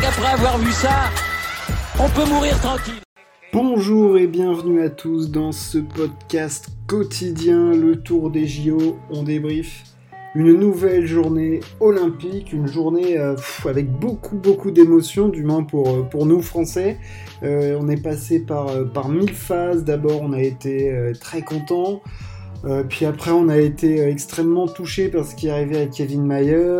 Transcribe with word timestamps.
qu'après 0.00 0.32
avoir 0.32 0.58
vu 0.58 0.72
ça, 0.72 1.10
on 1.98 2.08
peut 2.08 2.28
mourir 2.28 2.58
tranquille. 2.60 3.00
Bonjour 3.52 4.18
et 4.18 4.26
bienvenue 4.26 4.82
à 4.82 4.90
tous 4.90 5.30
dans 5.30 5.52
ce 5.52 5.78
podcast 5.78 6.68
quotidien, 6.86 7.72
le 7.72 8.00
tour 8.00 8.30
des 8.30 8.46
JO, 8.46 8.98
on 9.10 9.22
débrief 9.22 9.84
une 10.34 10.52
nouvelle 10.54 11.06
journée 11.06 11.60
olympique, 11.78 12.52
une 12.52 12.66
journée 12.66 13.16
euh, 13.18 13.36
avec 13.66 13.88
beaucoup 13.88 14.36
beaucoup 14.36 14.72
d'émotions, 14.72 15.28
du 15.28 15.44
moins 15.44 15.62
pour, 15.62 15.88
euh, 15.88 16.24
nous 16.24 16.42
français. 16.42 16.98
Euh, 17.44 17.78
on 17.80 17.88
est 17.88 18.02
passé 18.02 18.40
par, 18.40 18.66
par 18.92 19.08
mille 19.08 19.32
phases, 19.32 19.84
d'abord 19.84 20.22
on 20.22 20.32
a 20.32 20.42
été 20.42 21.12
très 21.20 21.42
content, 21.42 22.02
puis 22.88 23.04
après 23.06 23.30
on 23.30 23.48
a 23.48 23.58
été 23.58 24.00
extrêmement 24.00 24.66
touché 24.66 25.08
par 25.08 25.24
ce 25.24 25.34
qui 25.34 25.50
arrivait 25.50 25.82
à 25.82 25.86
Kevin 25.86 26.24
Mayer, 26.24 26.78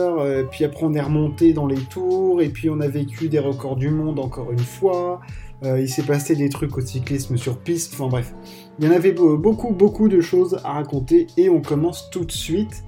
puis 0.51 0.65
après 0.65 0.85
on 0.85 0.95
est 0.95 1.01
remonté 1.01 1.53
dans 1.53 1.67
les 1.67 1.77
tours, 1.77 2.41
et 2.41 2.49
puis 2.49 2.71
on 2.71 2.81
a 2.81 2.89
vécu 2.89 3.29
des 3.29 3.39
records 3.39 3.77
du 3.77 3.91
monde 3.91 4.19
encore 4.19 4.51
une 4.53 4.59
fois. 4.59 5.21
il 5.63 5.89
s'est 5.89 6.03
passé 6.03 6.37
des 6.37 6.49
trucs 6.49 6.77
au 6.77 6.81
cyclisme 6.81 7.37
sur 7.37 7.59
piste, 7.59 7.95
enfin 7.95 8.09
bref. 8.09 8.35
Il 8.79 8.85
y 8.87 8.89
en 8.89 8.93
avait 8.93 9.13
beaucoup 9.13 9.71
beaucoup 9.71 10.09
de 10.09 10.21
choses 10.21 10.59
à 10.65 10.73
raconter. 10.73 11.27
Et 11.37 11.49
on 11.49 11.61
commence 11.61 12.11
tout 12.11 12.25
de 12.25 12.33
suite 12.33 12.85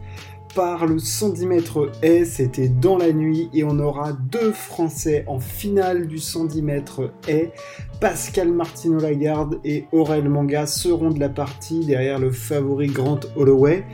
par 0.57 0.87
le 0.87 0.99
110 0.99 1.47
mètres 1.47 1.93
haies, 2.01 2.25
c'était 2.25 2.71
dans 2.71 2.97
la 2.97 3.13
nuit 3.13 3.51
et 3.53 3.63
on 3.63 3.79
aura 3.79 4.15
deux 4.15 4.53
Français 4.53 5.23
en 5.27 5.39
finale 5.39 6.07
du 6.07 6.17
110 6.17 6.63
mètres 6.63 7.13
haies. 7.29 7.53
Pascal 8.01 8.51
Martino 8.53 8.99
Lagarde 8.99 9.61
et 9.67 9.85
Aurel 9.93 10.31
Manga 10.31 10.65
seront 10.65 11.11
de 11.11 11.21
la 11.21 11.29
partie 11.29 11.85
derrière 11.85 12.19
le 12.19 12.31
favori 12.31 12.87
Grant 12.87 13.21
Holloway. 13.37 13.85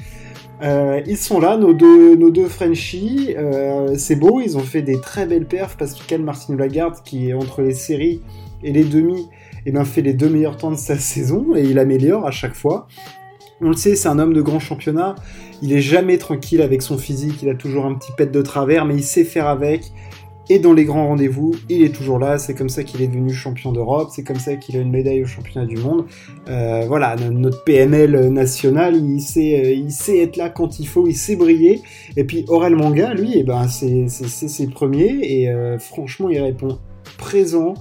Euh, 0.62 1.02
ils 1.05 1.16
sont 1.16 1.41
là, 1.41 1.57
nos 1.57 1.74
deux, 1.74 2.15
nos 2.15 2.30
deux 2.30 2.46
Frenchies. 2.46 3.35
Euh, 3.37 3.96
c'est 3.99 4.15
beau, 4.15 4.40
ils 4.40 4.57
ont 4.57 4.60
fait 4.60 4.83
des 4.83 5.01
très 5.01 5.27
belles 5.27 5.46
perfs. 5.46 5.77
Pascal 5.77 6.23
Martino 6.23 6.57
Lagarde, 6.57 7.02
qui 7.05 7.30
est 7.30 7.35
entre 7.35 7.63
les 7.63 7.74
séries 7.74 8.23
et 8.63 8.71
les 8.71 8.85
demi, 8.85 9.29
eh 9.66 9.73
ben, 9.73 9.85
fait 9.85 10.02
les 10.02 10.15
deux 10.15 10.29
meilleurs 10.29 10.59
temps 10.59 10.71
de 10.71 10.77
sa 10.77 10.96
saison 10.96 11.57
et 11.57 11.65
il 11.65 11.80
améliore 11.80 12.24
à 12.24 12.30
chaque 12.30 12.55
fois. 12.55 12.87
On 13.63 13.68
le 13.68 13.77
sait, 13.77 13.95
c'est 13.95 14.09
un 14.09 14.18
homme 14.18 14.32
de 14.32 14.43
grand 14.43 14.59
championnat. 14.59 15.15
Il 15.63 15.73
est 15.73 15.80
jamais 15.80 16.18
tranquille 16.18 16.63
avec 16.63 16.82
son 16.82 16.99
physique. 16.99 17.43
Il 17.43 17.49
a 17.49 17.55
toujours 17.55 17.87
un 17.87 17.95
petit 17.95 18.10
pet 18.16 18.27
de 18.27 18.43
travers, 18.43 18.85
mais 18.85 18.96
il 18.96 19.05
sait 19.05 19.23
faire 19.23 19.46
avec. 19.46 19.93
Et 20.51 20.59
dans 20.59 20.73
les 20.73 20.85
grands 20.85 21.07
rendez-vous, 21.07 21.55
il 21.68 21.83
est 21.83 21.95
toujours 21.95 22.18
là. 22.18 22.38
C'est 22.38 22.55
comme 22.55 22.68
ça 22.68 22.83
qu'il 22.83 23.01
est 23.02 23.07
devenu 23.07 23.33
champion 23.33 23.71
d'Europe. 23.71 24.09
C'est 24.13 24.24
comme 24.24 24.40
ça 24.40 24.57
qu'il 24.57 24.77
a 24.77 24.80
une 24.80 24.90
médaille 24.90 25.23
au 25.23 25.27
championnat 25.27 25.65
du 25.66 25.77
monde. 25.77 26.07
Euh, 26.49 26.85
voilà, 26.88 27.15
notre 27.15 27.63
PML 27.63 28.29
national, 28.30 28.96
il 28.96 29.21
sait, 29.21 29.65
euh, 29.65 29.73
il 29.73 29.93
sait 29.93 30.18
être 30.18 30.37
là 30.37 30.51
quand 30.51 30.80
il 30.80 30.88
faut. 30.88 31.07
Il 31.07 31.15
sait 31.15 31.37
briller. 31.37 31.83
Et 32.16 32.24
puis 32.24 32.45
Aurel 32.49 32.74
Manga, 32.74 33.15
lui, 33.15 33.35
eh 33.37 33.45
ben, 33.45 33.68
c'est 33.68 34.09
ses 34.09 34.66
premiers. 34.66 35.21
Et 35.23 35.49
euh, 35.49 35.79
franchement, 35.79 36.29
il 36.29 36.40
répond 36.40 36.79
présent, 37.16 37.74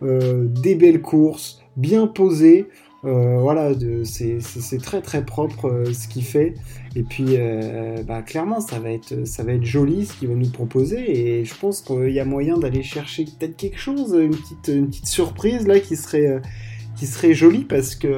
des 0.00 0.74
belles 0.74 1.02
courses, 1.02 1.60
bien 1.76 2.06
posé. 2.06 2.66
Euh, 3.06 3.38
voilà, 3.40 3.70
c'est 4.04 4.82
très 4.82 5.00
très 5.00 5.24
propre 5.24 5.68
euh, 5.68 5.92
ce 5.92 6.08
qu'il 6.08 6.24
fait. 6.24 6.54
Et 6.96 7.02
puis, 7.02 7.36
euh, 7.38 8.02
bah, 8.02 8.22
clairement, 8.22 8.60
ça 8.60 8.80
va, 8.80 8.90
être, 8.90 9.26
ça 9.26 9.44
va 9.44 9.52
être 9.52 9.64
joli 9.64 10.06
ce 10.06 10.14
qu'il 10.14 10.28
va 10.28 10.34
nous 10.34 10.48
proposer. 10.48 11.38
Et 11.38 11.44
je 11.44 11.54
pense 11.54 11.82
qu'il 11.82 12.10
y 12.10 12.20
a 12.20 12.24
moyen 12.24 12.58
d'aller 12.58 12.82
chercher 12.82 13.24
peut-être 13.24 13.56
quelque 13.56 13.78
chose, 13.78 14.12
une 14.18 14.30
petite, 14.30 14.68
une 14.68 14.88
petite 14.88 15.06
surprise 15.06 15.66
là 15.68 15.78
qui 15.78 15.94
serait, 15.94 16.40
qui 16.96 17.06
serait 17.06 17.34
jolie 17.34 17.64
parce 17.64 17.94
que 17.94 18.08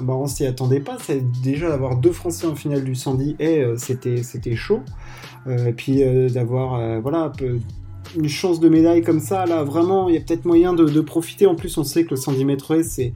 bah, 0.00 0.14
on 0.14 0.26
s'y 0.26 0.46
attendait 0.46 0.80
pas. 0.80 0.96
C'est 1.02 1.22
déjà 1.42 1.68
d'avoir 1.68 1.96
deux 1.96 2.12
Français 2.12 2.46
en 2.46 2.54
finale 2.54 2.84
du 2.84 2.94
110 2.94 3.36
et 3.40 3.64
c'était 3.76 4.56
chaud. 4.56 4.80
et 5.48 5.72
puis 5.72 6.02
d'avoir 6.30 7.00
voilà 7.02 7.32
une 8.16 8.28
chance 8.28 8.58
de 8.58 8.70
médaille 8.70 9.02
comme 9.02 9.20
ça, 9.20 9.44
là, 9.44 9.64
vraiment, 9.64 10.08
il 10.08 10.14
y 10.14 10.18
a 10.18 10.20
peut-être 10.22 10.46
moyen 10.46 10.72
de, 10.72 10.84
de, 10.86 11.00
profiter. 11.02 11.46
En 11.46 11.54
plus, 11.54 11.76
on 11.76 11.84
sait 11.84 12.04
que 12.04 12.10
le 12.10 12.16
110 12.16 12.46
mètres 12.46 12.80
c'est 12.82 13.12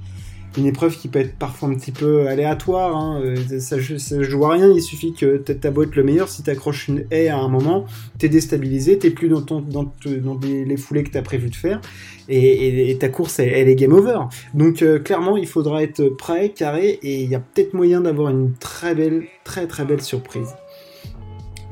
une 0.56 0.66
épreuve 0.66 0.96
qui 0.96 1.08
peut 1.08 1.18
être 1.18 1.36
parfois 1.36 1.68
un 1.68 1.74
petit 1.74 1.92
peu 1.92 2.26
aléatoire. 2.28 2.96
Hein. 2.96 3.20
Euh, 3.22 3.60
ça, 3.60 3.76
ça 3.98 4.22
joue 4.22 4.44
à 4.44 4.52
rien, 4.52 4.72
il 4.72 4.82
suffit 4.82 5.12
que 5.12 5.36
t'as 5.36 5.70
beau 5.70 5.82
être 5.82 5.96
le 5.96 6.04
meilleur, 6.04 6.28
si 6.28 6.42
t'accroches 6.42 6.88
une 6.88 7.04
haie 7.10 7.28
à 7.28 7.38
un 7.38 7.48
moment, 7.48 7.86
t'es 8.18 8.28
déstabilisé, 8.28 8.98
t'es 8.98 9.10
plus 9.10 9.28
dans, 9.28 9.42
ton, 9.42 9.60
dans, 9.60 9.92
dans 10.04 10.40
les 10.42 10.76
foulées 10.76 11.04
que 11.04 11.10
t'as 11.10 11.22
prévu 11.22 11.50
de 11.50 11.56
faire, 11.56 11.80
et, 12.28 12.96
ta 12.98 13.08
course, 13.08 13.38
elle, 13.38 13.68
est 13.68 13.74
game 13.74 13.92
over. 13.92 14.18
Donc 14.54 14.82
euh, 14.82 14.98
clairement, 14.98 15.36
il 15.36 15.46
faudra 15.46 15.82
être 15.82 16.08
prêt, 16.08 16.50
carré, 16.50 16.98
et 17.02 17.22
il 17.22 17.30
y 17.30 17.34
a 17.34 17.40
peut-être 17.40 17.74
moyen 17.74 18.00
d'avoir 18.00 18.30
une 18.30 18.54
très 18.54 18.94
belle, 18.94 19.24
très 19.44 19.66
très 19.66 19.84
belle 19.84 20.02
surprise. 20.02 20.54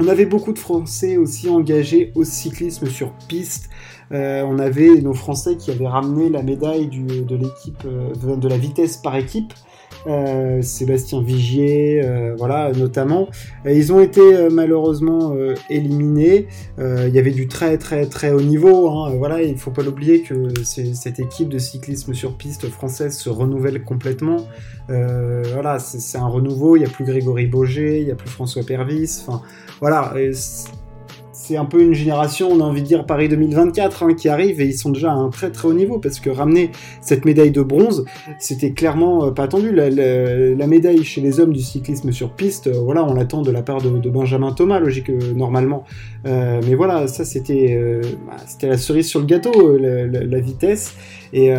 On 0.02 0.08
avait 0.08 0.24
beaucoup 0.24 0.54
de 0.54 0.58
Français 0.58 1.18
aussi 1.18 1.50
engagés 1.50 2.10
au 2.14 2.24
cyclisme 2.24 2.86
sur 2.86 3.12
piste. 3.28 3.68
Euh, 4.12 4.42
on 4.46 4.58
avait 4.58 4.88
nos 5.02 5.12
Français 5.12 5.58
qui 5.58 5.70
avaient 5.70 5.86
ramené 5.86 6.30
la 6.30 6.42
médaille 6.42 6.86
de 6.88 7.36
euh, 7.84 8.36
de 8.36 8.48
la 8.48 8.56
vitesse 8.56 8.96
par 8.96 9.14
équipe. 9.16 9.52
Euh, 10.06 10.62
Sébastien 10.62 11.22
Vigier, 11.22 12.02
voilà, 12.38 12.72
notamment. 12.72 13.28
ils 13.66 13.92
ont 13.92 14.00
été 14.00 14.20
malheureusement 14.50 15.34
éliminés. 15.68 16.46
Il 16.78 17.10
y 17.12 17.18
avait 17.18 17.30
du 17.30 17.48
très 17.48 17.78
très 17.78 18.06
très 18.06 18.30
haut 18.32 18.40
niveau. 18.40 18.88
Hein. 18.90 19.14
Voilà, 19.16 19.42
il 19.42 19.56
faut 19.58 19.70
pas 19.70 19.82
l'oublier 19.82 20.22
que 20.22 20.52
cette 20.64 21.20
équipe 21.20 21.48
de 21.48 21.58
cyclisme 21.58 22.14
sur 22.14 22.36
piste 22.36 22.68
française 22.68 23.16
se 23.16 23.30
renouvelle 23.30 23.82
complètement. 23.84 24.46
voilà, 24.88 25.78
c'est 25.78 26.18
un 26.18 26.28
renouveau. 26.28 26.76
Il 26.76 26.82
y 26.82 26.86
a 26.86 26.88
plus 26.88 27.04
Grégory 27.04 27.46
Boger, 27.46 28.00
il 28.00 28.08
y 28.08 28.10
a 28.10 28.16
plus 28.16 28.30
François 28.30 28.62
Pervis. 28.62 29.22
Enfin, 29.26 29.42
voilà 29.80 30.14
c'est 31.50 31.56
un 31.56 31.64
peu 31.64 31.82
une 31.82 31.94
génération, 31.94 32.48
on 32.48 32.60
a 32.60 32.62
envie 32.62 32.82
de 32.82 32.86
dire 32.86 33.06
Paris 33.06 33.28
2024, 33.28 34.04
hein, 34.04 34.14
qui 34.14 34.28
arrive 34.28 34.60
et 34.60 34.66
ils 34.66 34.78
sont 34.78 34.90
déjà 34.90 35.10
à 35.10 35.14
un 35.16 35.30
très 35.30 35.50
très 35.50 35.66
haut 35.66 35.74
niveau 35.74 35.98
parce 35.98 36.20
que 36.20 36.30
ramener 36.30 36.70
cette 37.00 37.24
médaille 37.24 37.50
de 37.50 37.60
bronze, 37.60 38.04
c'était 38.38 38.70
clairement 38.70 39.26
euh, 39.26 39.30
pas 39.32 39.42
attendu. 39.44 39.72
La, 39.72 40.66
médaille 40.68 41.02
chez 41.02 41.20
les 41.20 41.40
hommes 41.40 41.52
du 41.52 41.60
cyclisme 41.60 42.12
sur 42.12 42.30
piste, 42.30 42.68
euh, 42.68 42.78
voilà, 42.84 43.02
on 43.04 43.14
l'attend 43.14 43.42
de 43.42 43.50
la 43.50 43.62
part 43.62 43.82
de, 43.82 43.90
Benjamin 44.08 44.52
Thomas, 44.52 44.78
logique 44.78 45.10
euh, 45.10 45.32
normalement. 45.34 45.84
mais 46.24 46.76
voilà, 46.76 47.08
ça 47.08 47.24
c'était 47.24 47.76
bah, 48.24 48.36
c'était 48.46 48.68
la 48.68 48.78
cerise 48.78 49.08
sur 49.08 49.18
le 49.18 49.26
gâteau, 49.26 49.76
la, 49.76 50.40
vitesse. 50.40 50.94
Et, 51.32 51.52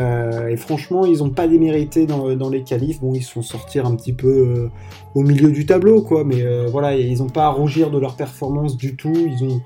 franchement, 0.57 1.05
ils 1.05 1.19
n'ont 1.19 1.29
pas 1.29 1.47
démérité 1.47 2.05
dans, 2.05 2.49
les 2.49 2.63
qualifs. 2.63 2.99
Bon, 2.99 3.13
ils 3.13 3.23
se 3.23 3.31
font 3.31 3.41
sortir 3.41 3.85
un 3.85 3.95
petit 3.95 4.13
peu 4.13 4.69
au 5.15 5.21
milieu 5.21 5.51
du 5.51 5.65
tableau, 5.65 6.01
quoi. 6.01 6.23
Mais 6.23 6.43
voilà, 6.67 6.95
ils 6.95 7.19
n'ont 7.19 7.29
pas 7.29 7.45
à 7.45 7.49
rougir 7.49 7.89
de 7.91 7.97
leur 7.97 8.15
performance 8.15 8.77
du 8.77 8.95
tout. 8.95 9.13
Ils 9.15 9.43
ont 9.43 9.61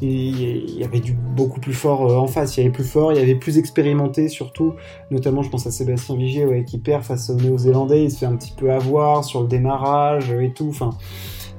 il 0.00 0.78
y 0.78 0.84
avait 0.84 1.00
du 1.00 1.12
beaucoup 1.12 1.60
plus 1.60 1.72
fort 1.72 2.10
euh, 2.10 2.16
en 2.16 2.26
face, 2.26 2.56
il 2.56 2.60
y 2.60 2.62
avait 2.64 2.72
plus 2.72 2.84
fort, 2.84 3.12
il 3.12 3.18
y 3.18 3.22
avait 3.22 3.34
plus 3.34 3.58
expérimenté 3.58 4.28
surtout, 4.28 4.74
notamment 5.10 5.42
je 5.42 5.50
pense 5.50 5.66
à 5.66 5.70
Sébastien 5.70 6.16
Vigier 6.16 6.46
ouais, 6.46 6.64
qui 6.64 6.78
perd 6.78 7.02
face 7.02 7.30
aux 7.30 7.34
Néo-Zélandais, 7.34 8.04
il 8.04 8.10
se 8.10 8.18
fait 8.18 8.26
un 8.26 8.36
petit 8.36 8.52
peu 8.56 8.70
avoir 8.70 9.24
sur 9.24 9.42
le 9.42 9.48
démarrage 9.48 10.30
et 10.30 10.52
tout, 10.52 10.68
enfin 10.68 10.90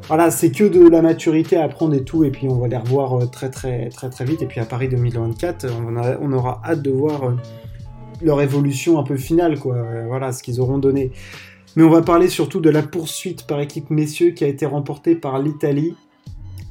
voilà, 0.07 0.31
c'est 0.31 0.51
que 0.51 0.63
de 0.63 0.87
la 0.89 1.01
maturité 1.01 1.57
à 1.57 1.65
apprendre 1.65 1.93
et 1.93 2.03
tout, 2.03 2.23
et 2.23 2.31
puis 2.31 2.47
on 2.47 2.57
va 2.57 2.67
les 2.67 2.77
revoir 2.77 3.13
euh, 3.13 3.25
très 3.25 3.49
très 3.49 3.89
très 3.89 4.09
très 4.09 4.25
vite, 4.25 4.41
et 4.41 4.45
puis 4.45 4.59
à 4.59 4.65
Paris 4.65 4.87
2024, 4.87 5.67
on, 6.21 6.31
aura 6.33 6.61
hâte 6.65 6.81
de 6.81 6.91
voir 6.91 7.25
euh, 7.25 7.35
leur 8.21 8.41
évolution 8.41 8.99
un 8.99 9.03
peu 9.03 9.17
finale, 9.17 9.59
quoi, 9.59 9.77
voilà, 10.07 10.31
ce 10.31 10.43
qu'ils 10.43 10.59
auront 10.59 10.77
donné. 10.77 11.11
Mais 11.75 11.83
on 11.83 11.89
va 11.89 12.01
parler 12.01 12.29
surtout 12.29 12.59
de 12.59 12.69
la 12.69 12.83
poursuite 12.83 13.45
par 13.45 13.59
équipe 13.59 13.89
messieurs 13.89 14.31
qui 14.31 14.43
a 14.43 14.47
été 14.47 14.65
remportée 14.65 15.15
par 15.15 15.39
l'Italie 15.39 15.95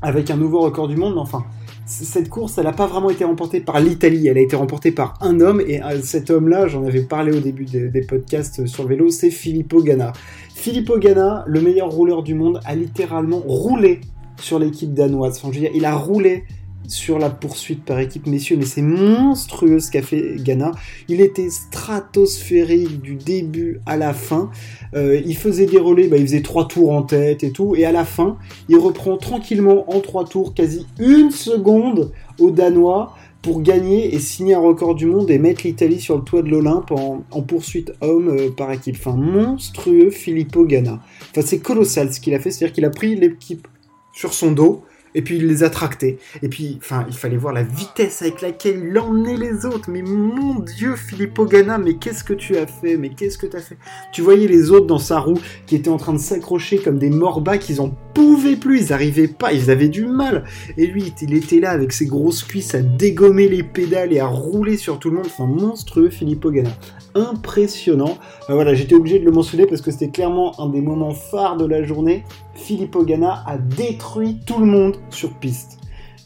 avec 0.03 0.31
un 0.31 0.37
nouveau 0.37 0.61
record 0.61 0.87
du 0.87 0.97
monde, 0.97 1.19
enfin, 1.19 1.45
cette 1.87 2.29
course, 2.29 2.59
elle 2.59 2.65
n'a 2.65 2.73
pas 2.73 2.87
vraiment 2.87 3.11
été 3.11 3.25
remportée 3.25 3.61
par 3.61 3.81
l'Italie, 3.81 4.29
elle 4.29 4.39
a 4.39 4.41
été 4.41 4.55
remportée 4.55 4.93
par 4.93 5.15
un 5.21 5.41
homme, 5.41 5.61
et 5.61 5.83
euh, 5.83 6.01
cet 6.03 6.31
homme-là, 6.31 6.69
j'en 6.69 6.85
avais 6.85 7.03
parlé 7.03 7.37
au 7.37 7.41
début 7.41 7.65
des, 7.65 8.03
podcasts 8.03 8.67
sur 8.67 8.85
le 8.85 8.91
vélo, 8.91 9.11
c'est 9.11 9.31
Filippo 9.31 9.83
Ganna. 9.83 10.13
Filippo 10.55 10.99
Ganna, 10.99 11.45
le 11.47 11.61
meilleur 11.61 11.91
rouleur 11.91 12.23
du 12.23 12.35
monde, 12.35 12.61
a 12.65 12.75
littéralement 12.75 13.39
roulé 13.39 14.01
sur 14.41 14.59
l'équipe 14.59 14.95
danoise. 14.95 15.43
Il 15.75 15.85
a 15.85 15.97
roulé 15.97 16.45
sur 16.89 17.19
la 17.19 17.31
poursuite 17.31 17.85
par 17.85 17.99
équipe, 18.01 18.27
messieurs, 18.27 18.57
mais 18.57 18.65
c'est 18.65 18.83
monstrueux 18.83 19.79
ce 19.79 19.91
qu'a 19.91 20.03
fait 20.03 20.37
Ghana. 20.37 20.73
Il 21.09 21.21
était 21.21 21.51
stratosphérique 21.51 23.01
du 23.01 23.15
début 23.15 23.81
à 23.87 23.97
la 23.97 24.15
fin. 24.15 24.51
Euh, 24.95 25.21
il 25.25 25.37
faisait 25.37 25.67
des 25.67 25.79
relais, 25.79 26.09
bah, 26.09 26.17
il 26.17 26.27
faisait 26.27 26.43
trois 26.43 26.67
tours 26.67 26.93
en 26.93 27.03
tête 27.03 27.45
et 27.45 27.53
tout, 27.53 27.77
et 27.77 27.85
à 27.85 27.93
la 27.93 28.05
fin, 28.05 28.39
il 28.69 28.77
reprend 28.77 29.17
tranquillement 29.17 29.91
en 29.95 30.01
trois 30.01 30.25
tours, 30.25 30.55
quasi 30.55 30.87
une 30.99 31.31
seconde 31.31 32.13
aux 32.39 32.51
Danois 32.51 33.15
pour 33.43 33.63
gagner 33.63 34.15
et 34.15 34.19
signer 34.19 34.55
un 34.55 34.61
record 34.61 34.95
du 34.95 35.07
monde 35.07 35.31
et 35.31 35.39
mettre 35.39 35.63
l'Italie 35.65 36.01
sur 36.01 36.17
le 36.17 36.23
toit 36.23 36.43
de 36.43 36.49
l'Olympe 36.49 36.91
en, 36.91 37.43
poursuite 37.43 37.93
homme 38.01 38.29
euh, 38.29 38.51
par 38.51 38.73
équipe. 38.73 38.97
Enfin, 38.99 39.17
monstrueux 39.17 40.11
Filippo 40.11 40.65
Ganna. 40.65 41.01
Enfin, 41.31 41.43
c'est 41.45 41.61
colossal 41.61 42.13
ce 42.13 42.21
qu'il 42.21 42.35
a 42.35 42.41
fait, 42.41 42.51
c'est-à-dire 42.51 42.75
qu'il 42.75 42.85
a 42.85 42.91
pris 42.91 43.15
l'équipe 43.15 43.69
sur 44.13 44.35
son 44.35 44.51
dos, 44.51 44.83
Et 45.15 45.23
puis 45.23 45.37
il 45.37 45.47
les 45.47 45.63
a 45.63 45.71
tractés. 45.71 46.19
Et 46.43 46.49
puis, 46.49 46.79
enfin, 46.81 47.07
il 47.09 47.17
fallait 47.17 47.37
voir 47.37 47.53
la 47.53 47.63
vitesse 47.63 48.23
avec 48.23 48.41
laquelle 48.41 48.85
il 48.91 48.99
emmenait 48.99 49.37
les 49.37 49.65
autres. 49.67 49.91
Mais 49.91 50.03
mon 50.03 50.61
Dieu, 50.61 50.97
Filippo 50.97 51.45
Ganna, 51.47 51.79
mais 51.79 51.95
qu'est-ce 51.95 52.25
que 52.25 52.35
tu 52.35 52.57
as 52.57 52.67
fait? 52.67 52.97
Mais 52.97 53.11
qu'est-ce 53.11 53.39
que 53.39 53.47
tu 53.47 53.57
as 53.57 53.61
fait? 53.61 53.79
Tu 54.13 54.23
voyais 54.23 54.49
les 54.49 54.71
autres 54.71 54.87
dans 54.87 54.99
sa 54.99 55.21
roue 55.21 55.39
qui 55.67 55.77
étaient 55.77 55.89
en 55.89 55.97
train 55.97 56.13
de 56.13 56.19
s'accrocher 56.19 56.79
comme 56.79 56.99
des 56.99 57.11
morbas 57.11 57.59
qu'ils 57.59 57.81
en 57.81 57.95
pouvaient 58.19 58.57
plus. 58.57 58.81
Ils 58.81 58.89
n'arrivaient 58.91 59.29
pas, 59.29 59.53
ils 59.53 59.71
avaient 59.71 59.89
du 59.89 60.05
mal. 60.05 60.45
Et 60.77 60.89
lui, 60.89 61.15
il 61.23 61.35
était 61.35 61.61
là 61.61 61.71
avec 61.71 61.93
ses 61.93 62.07
grosses 62.07 62.43
cuisses 62.43 62.75
à 62.75 62.83
dégommer 62.83 63.49
les 63.49 63.63
pédales 63.63 64.13
et 64.13 64.19
à 64.19 64.27
rouler 64.27 64.77
sur 64.77 64.99
tout 64.99 65.11
le 65.11 65.17
monde. 65.17 65.27
Enfin, 65.27 65.47
monstrueux, 65.47 66.11
Filippo 66.11 66.51
Ganna 66.51 66.71
impressionnant. 67.15 68.19
Euh, 68.51 68.55
voilà, 68.55 68.75
j'étais 68.75 68.95
obligé 68.95 69.21
de 69.21 69.25
le 69.25 69.31
mentionner 69.31 69.67
parce 69.67 69.81
que 69.81 69.93
c'était 69.93 70.11
clairement 70.11 70.61
un 70.61 70.69
des 70.69 70.81
moments 70.81 71.15
phares 71.15 71.57
de 71.57 71.65
la 71.65 71.85
journée. 71.85 72.25
Filippo 72.55 73.05
Ganna 73.05 73.45
a 73.47 73.57
détruit 73.57 74.39
tout 74.45 74.59
le 74.59 74.67
monde 74.67 74.97
sur 75.11 75.33
piste. 75.35 75.79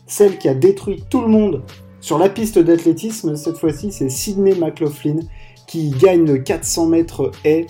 Celle 0.07 0.39
qui 0.39 0.49
a 0.49 0.55
détruit 0.55 1.05
tout 1.11 1.21
le 1.21 1.29
monde 1.29 1.63
sur 2.01 2.19
la 2.19 2.31
piste 2.31 2.59
d'athlétisme, 2.59 3.37
cette 3.37 3.59
fois-ci, 3.59 3.93
c'est 3.93 4.09
Sidney 4.09 4.55
McLaughlin 4.55 5.21
qui 5.69 5.91
gagne 5.91 6.25
le 6.25 6.39
400 6.39 6.87
mètres 6.87 7.31
haies 7.45 7.67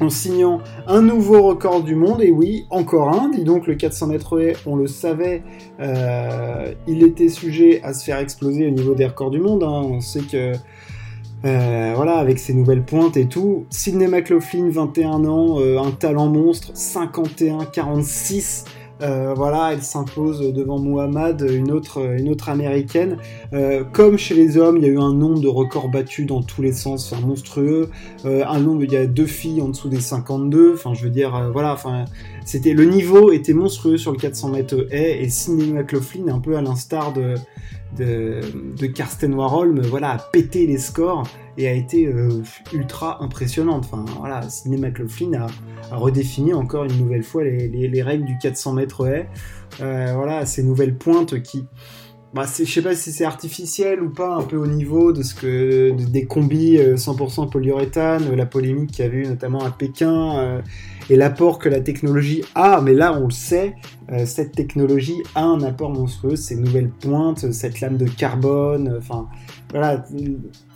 en 0.00 0.10
signant 0.10 0.60
un 0.86 1.02
nouveau 1.02 1.42
record 1.42 1.82
du 1.82 1.94
monde, 1.94 2.22
et 2.22 2.30
oui, 2.30 2.66
encore 2.70 3.08
un, 3.20 3.28
dis 3.30 3.44
donc 3.44 3.66
le 3.66 3.74
400 3.74 4.06
mètres 4.08 4.40
haies, 4.40 4.56
on 4.66 4.76
le 4.76 4.86
savait, 4.86 5.42
euh, 5.80 6.72
il 6.86 7.02
était 7.02 7.28
sujet 7.28 7.80
à 7.82 7.92
se 7.94 8.04
faire 8.04 8.18
exploser 8.18 8.66
au 8.66 8.70
niveau 8.70 8.94
des 8.94 9.06
records 9.06 9.30
du 9.30 9.40
monde, 9.40 9.62
hein. 9.62 9.82
on 9.84 10.00
sait 10.00 10.20
que 10.20 10.52
euh, 11.44 11.92
voilà, 11.94 12.16
avec 12.16 12.38
ses 12.38 12.52
nouvelles 12.52 12.82
pointes 12.82 13.16
et 13.16 13.26
tout. 13.26 13.66
Sidney 13.70 14.08
McLaughlin, 14.08 14.70
21 14.70 15.24
ans, 15.24 15.60
euh, 15.60 15.78
un 15.78 15.92
talent 15.92 16.26
monstre, 16.26 16.72
51-46. 16.72 18.64
Euh, 19.00 19.34
voilà, 19.34 19.72
elle 19.72 19.82
s'impose 19.82 20.40
devant 20.52 20.78
Muhammad, 20.78 21.46
une 21.48 21.70
autre, 21.70 22.00
une 22.18 22.28
autre 22.28 22.48
américaine. 22.48 23.18
comme 23.92 24.18
chez 24.18 24.34
les 24.34 24.56
hommes, 24.56 24.76
il 24.78 24.84
y 24.84 24.86
a 24.86 24.90
eu 24.90 24.98
un 24.98 25.12
nombre 25.12 25.40
de 25.40 25.48
records 25.48 25.88
battus 25.88 26.26
dans 26.26 26.42
tous 26.42 26.62
les 26.62 26.72
sens, 26.72 27.12
enfin, 27.12 27.24
monstrueux. 27.24 27.90
un 28.24 28.60
nombre, 28.60 28.84
il 28.84 28.92
y 28.92 28.96
a 28.96 29.06
deux 29.06 29.26
filles 29.26 29.60
en 29.60 29.68
dessous 29.68 29.88
des 29.88 30.00
52. 30.00 30.74
Enfin, 30.74 30.94
je 30.94 31.04
veux 31.04 31.10
dire, 31.10 31.50
voilà, 31.52 31.72
enfin, 31.72 32.04
c'était 32.44 32.72
le 32.72 32.84
niveau 32.84 33.30
était 33.30 33.52
monstrueux 33.52 33.98
sur 33.98 34.12
le 34.12 34.18
400 34.18 34.48
mètres 34.50 34.86
haies 34.90 35.22
et 35.22 35.28
Sidney 35.28 35.72
McLaughlin, 35.72 36.34
un 36.34 36.40
peu 36.40 36.56
à 36.56 36.62
l'instar 36.62 37.12
de 37.12 37.34
de, 37.96 38.40
de 38.78 38.86
Karsten 38.86 39.34
Warholm 39.34 39.80
voilà, 39.80 40.12
a 40.12 40.18
pété 40.18 40.66
les 40.66 40.78
scores 40.78 41.24
et 41.56 41.66
a 41.66 41.72
été 41.72 42.06
euh, 42.06 42.42
ultra 42.72 43.22
impressionnante. 43.22 43.84
Enfin, 43.90 44.04
voilà, 44.18 44.42
Sidney 44.48 44.78
McLaughlin 44.78 45.32
a, 45.32 45.46
a, 45.94 45.96
redéfini 45.96 46.52
encore 46.54 46.84
une 46.84 46.98
nouvelle 46.98 47.24
fois 47.24 47.44
les, 47.44 47.68
les, 47.68 47.88
les 47.88 48.02
règles 48.02 48.24
du 48.24 48.36
400 48.38 48.74
mètres 48.74 49.06
haies. 49.06 49.28
Euh, 49.80 50.12
voilà, 50.14 50.46
ces 50.46 50.62
nouvelles 50.62 50.96
pointes 50.96 51.42
qui, 51.42 51.66
bah, 52.34 52.44
je 52.58 52.64
sais 52.64 52.82
pas 52.82 52.94
si 52.94 53.10
c'est 53.10 53.24
artificiel 53.24 54.02
ou 54.02 54.10
pas, 54.10 54.34
un 54.34 54.42
peu 54.42 54.56
au 54.56 54.66
niveau 54.66 55.12
de 55.12 55.22
ce 55.22 55.34
que 55.34 55.92
des 55.92 56.26
combis 56.26 56.76
100% 56.76 57.46
euh, 57.46 57.46
polyuréthane, 57.46 58.34
la 58.34 58.44
polémique 58.44 58.90
qu'il 58.90 59.04
y 59.06 59.08
avait 59.08 59.18
eu 59.18 59.26
notamment 59.26 59.64
à 59.64 59.70
Pékin, 59.70 60.38
euh, 60.38 60.60
et 61.08 61.16
l'apport 61.16 61.58
que 61.58 61.70
la 61.70 61.80
technologie 61.80 62.44
a, 62.54 62.82
mais 62.82 62.92
là 62.92 63.18
on 63.18 63.24
le 63.24 63.30
sait, 63.30 63.76
euh, 64.12 64.26
cette 64.26 64.52
technologie 64.52 65.22
a 65.34 65.42
un 65.42 65.62
apport 65.62 65.90
monstrueux, 65.90 66.36
ces 66.36 66.56
nouvelles 66.56 66.90
pointes, 66.90 67.50
cette 67.52 67.80
lame 67.80 67.96
de 67.96 68.06
carbone, 68.06 68.94
enfin 68.98 69.26
voilà, 69.70 70.04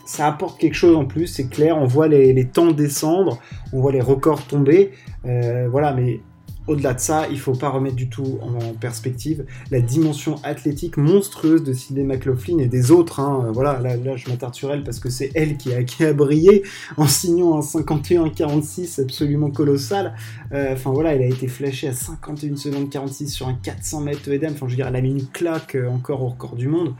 ça 0.06 0.28
apporte 0.28 0.58
quelque 0.58 0.74
chose 0.74 0.96
en 0.96 1.04
plus, 1.04 1.26
c'est 1.26 1.50
clair, 1.50 1.76
on 1.76 1.86
voit 1.86 2.08
les, 2.08 2.32
les, 2.32 2.48
temps 2.48 2.72
descendre, 2.72 3.38
on 3.74 3.80
voit 3.82 3.92
les 3.92 4.00
records 4.00 4.46
tomber, 4.46 4.92
voilà, 5.22 5.92
mais 5.92 6.20
au-delà 6.66 6.94
de 6.94 7.00
ça, 7.00 7.26
il 7.30 7.38
faut 7.38 7.54
pas 7.54 7.68
remettre 7.68 7.96
du 7.96 8.08
tout 8.08 8.38
en 8.40 8.74
perspective 8.74 9.44
la 9.70 9.80
dimension 9.80 10.36
athlétique 10.44 10.96
monstrueuse 10.96 11.64
de 11.64 11.72
Sidney 11.72 12.04
McLaughlin 12.04 12.58
et 12.58 12.66
des 12.66 12.90
autres. 12.90 13.20
Hein. 13.20 13.50
Voilà, 13.52 13.78
là, 13.80 14.16
je 14.16 14.28
m'attarde 14.28 14.54
sur 14.54 14.72
elle 14.72 14.84
parce 14.84 15.00
que 15.00 15.10
c'est 15.10 15.30
elle 15.34 15.56
qui 15.56 15.74
a, 15.74 15.82
qui 15.82 16.04
a 16.04 16.12
brillé 16.12 16.62
en 16.96 17.06
signant 17.06 17.56
un 17.56 17.60
51-46 17.60 19.02
absolument 19.02 19.50
colossal. 19.50 20.14
Euh, 20.52 20.74
enfin 20.74 20.92
voilà, 20.92 21.14
elle 21.14 21.22
a 21.22 21.26
été 21.26 21.48
flashée 21.48 21.88
à 21.88 21.94
51 21.94 22.56
secondes 22.56 22.90
46 22.90 23.28
sur 23.28 23.48
un 23.48 23.54
400 23.54 24.00
mètres 24.02 24.28
EDM. 24.28 24.52
Enfin 24.52 24.66
je 24.66 24.72
veux 24.72 24.76
dire, 24.76 24.86
elle 24.86 24.96
a 24.96 25.00
mis 25.00 25.10
une 25.10 25.26
claque 25.26 25.74
euh, 25.74 25.88
encore 25.88 26.22
au 26.22 26.28
record 26.28 26.54
du 26.54 26.68
monde. 26.68 26.94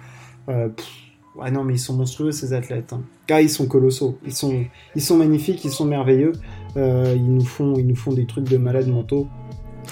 Euh, 0.49 0.69
non, 1.51 1.65
mais 1.65 1.75
ils 1.75 1.79
sont 1.79 1.95
monstrueux 1.95 2.33
ces 2.33 2.53
athlètes. 2.53 2.93
Hein. 2.93 3.03
Ah, 3.31 3.41
ils 3.41 3.49
sont 3.49 3.67
colossaux. 3.67 4.19
Ils 4.27 4.35
sont, 4.35 4.65
ils 4.95 5.03
sont 5.03 5.17
magnifiques, 5.17 5.65
ils 5.65 5.71
sont 5.71 5.87
merveilleux. 5.87 6.33
Euh, 6.77 7.15
ils, 7.17 7.35
nous 7.35 7.45
font, 7.45 7.75
ils 7.77 7.87
nous 7.87 7.97
font 7.97 8.13
des 8.13 8.27
trucs 8.27 8.49
de 8.49 8.59
malades 8.59 8.89
mentaux. 8.89 9.29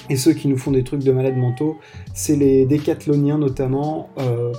Et 0.08 0.16
ceux 0.16 0.32
qui 0.32 0.48
nous 0.48 0.58
font 0.58 0.72
des 0.72 0.84
trucs 0.84 1.04
de 1.04 1.12
malades 1.12 1.37
mentaux, 1.37 1.78
c'est 2.14 2.37
les 2.37 2.66
décathloniens 2.66 3.38
notamment. 3.38 4.10
Euh, 4.19 4.52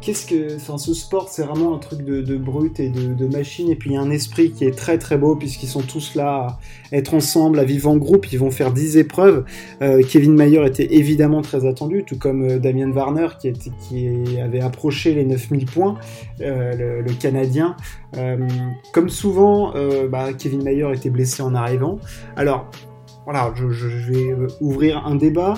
qu'est-ce 0.00 0.26
que. 0.26 0.56
Enfin, 0.56 0.78
ce 0.78 0.94
sport, 0.94 1.28
c'est 1.28 1.42
vraiment 1.42 1.74
un 1.74 1.78
truc 1.78 2.02
de, 2.02 2.22
de 2.22 2.36
brut 2.36 2.80
et 2.80 2.88
de, 2.88 3.26
machine. 3.26 3.68
Et 3.70 3.76
puis 3.76 3.90
il 3.90 3.92
y 3.94 3.96
a 3.96 4.00
un 4.00 4.10
esprit 4.10 4.52
qui 4.52 4.64
est 4.64 4.76
très 4.76 4.98
très 4.98 5.18
beau, 5.18 5.36
puisqu'ils 5.36 5.68
sont 5.68 5.82
tous 5.82 6.14
là 6.14 6.58
à 6.92 6.96
être 6.96 7.14
ensemble, 7.14 7.58
à 7.58 7.64
vivre 7.64 7.90
en 7.90 7.96
groupe. 7.96 8.32
Ils 8.32 8.38
vont 8.38 8.50
faire 8.50 8.72
10 8.72 8.96
épreuves. 8.96 9.44
Euh, 9.82 10.02
Kevin 10.08 10.34
Mayer 10.34 10.64
était 10.66 10.94
évidemment 10.94 11.42
très 11.42 11.66
attendu, 11.66 12.04
tout 12.06 12.18
comme 12.18 12.42
euh, 12.42 12.58
Damien 12.58 12.90
Warner, 12.90 13.28
qui, 13.38 13.52
avait 14.42 14.60
approché 14.60 15.14
les 15.14 15.24
9000 15.24 15.66
points, 15.66 15.98
le, 16.38 17.04
Canadien. 17.20 17.76
Comme 18.92 19.08
souvent, 19.08 19.72
bah, 20.10 20.32
Kevin 20.32 20.62
Mayer 20.62 20.90
était 20.94 21.10
blessé 21.10 21.42
en 21.42 21.54
arrivant. 21.54 21.98
Alors, 22.36 22.70
voilà, 23.24 23.52
je, 23.54 23.66
vais 23.66 24.36
ouvrir 24.60 25.06
un 25.06 25.14
débat. 25.14 25.54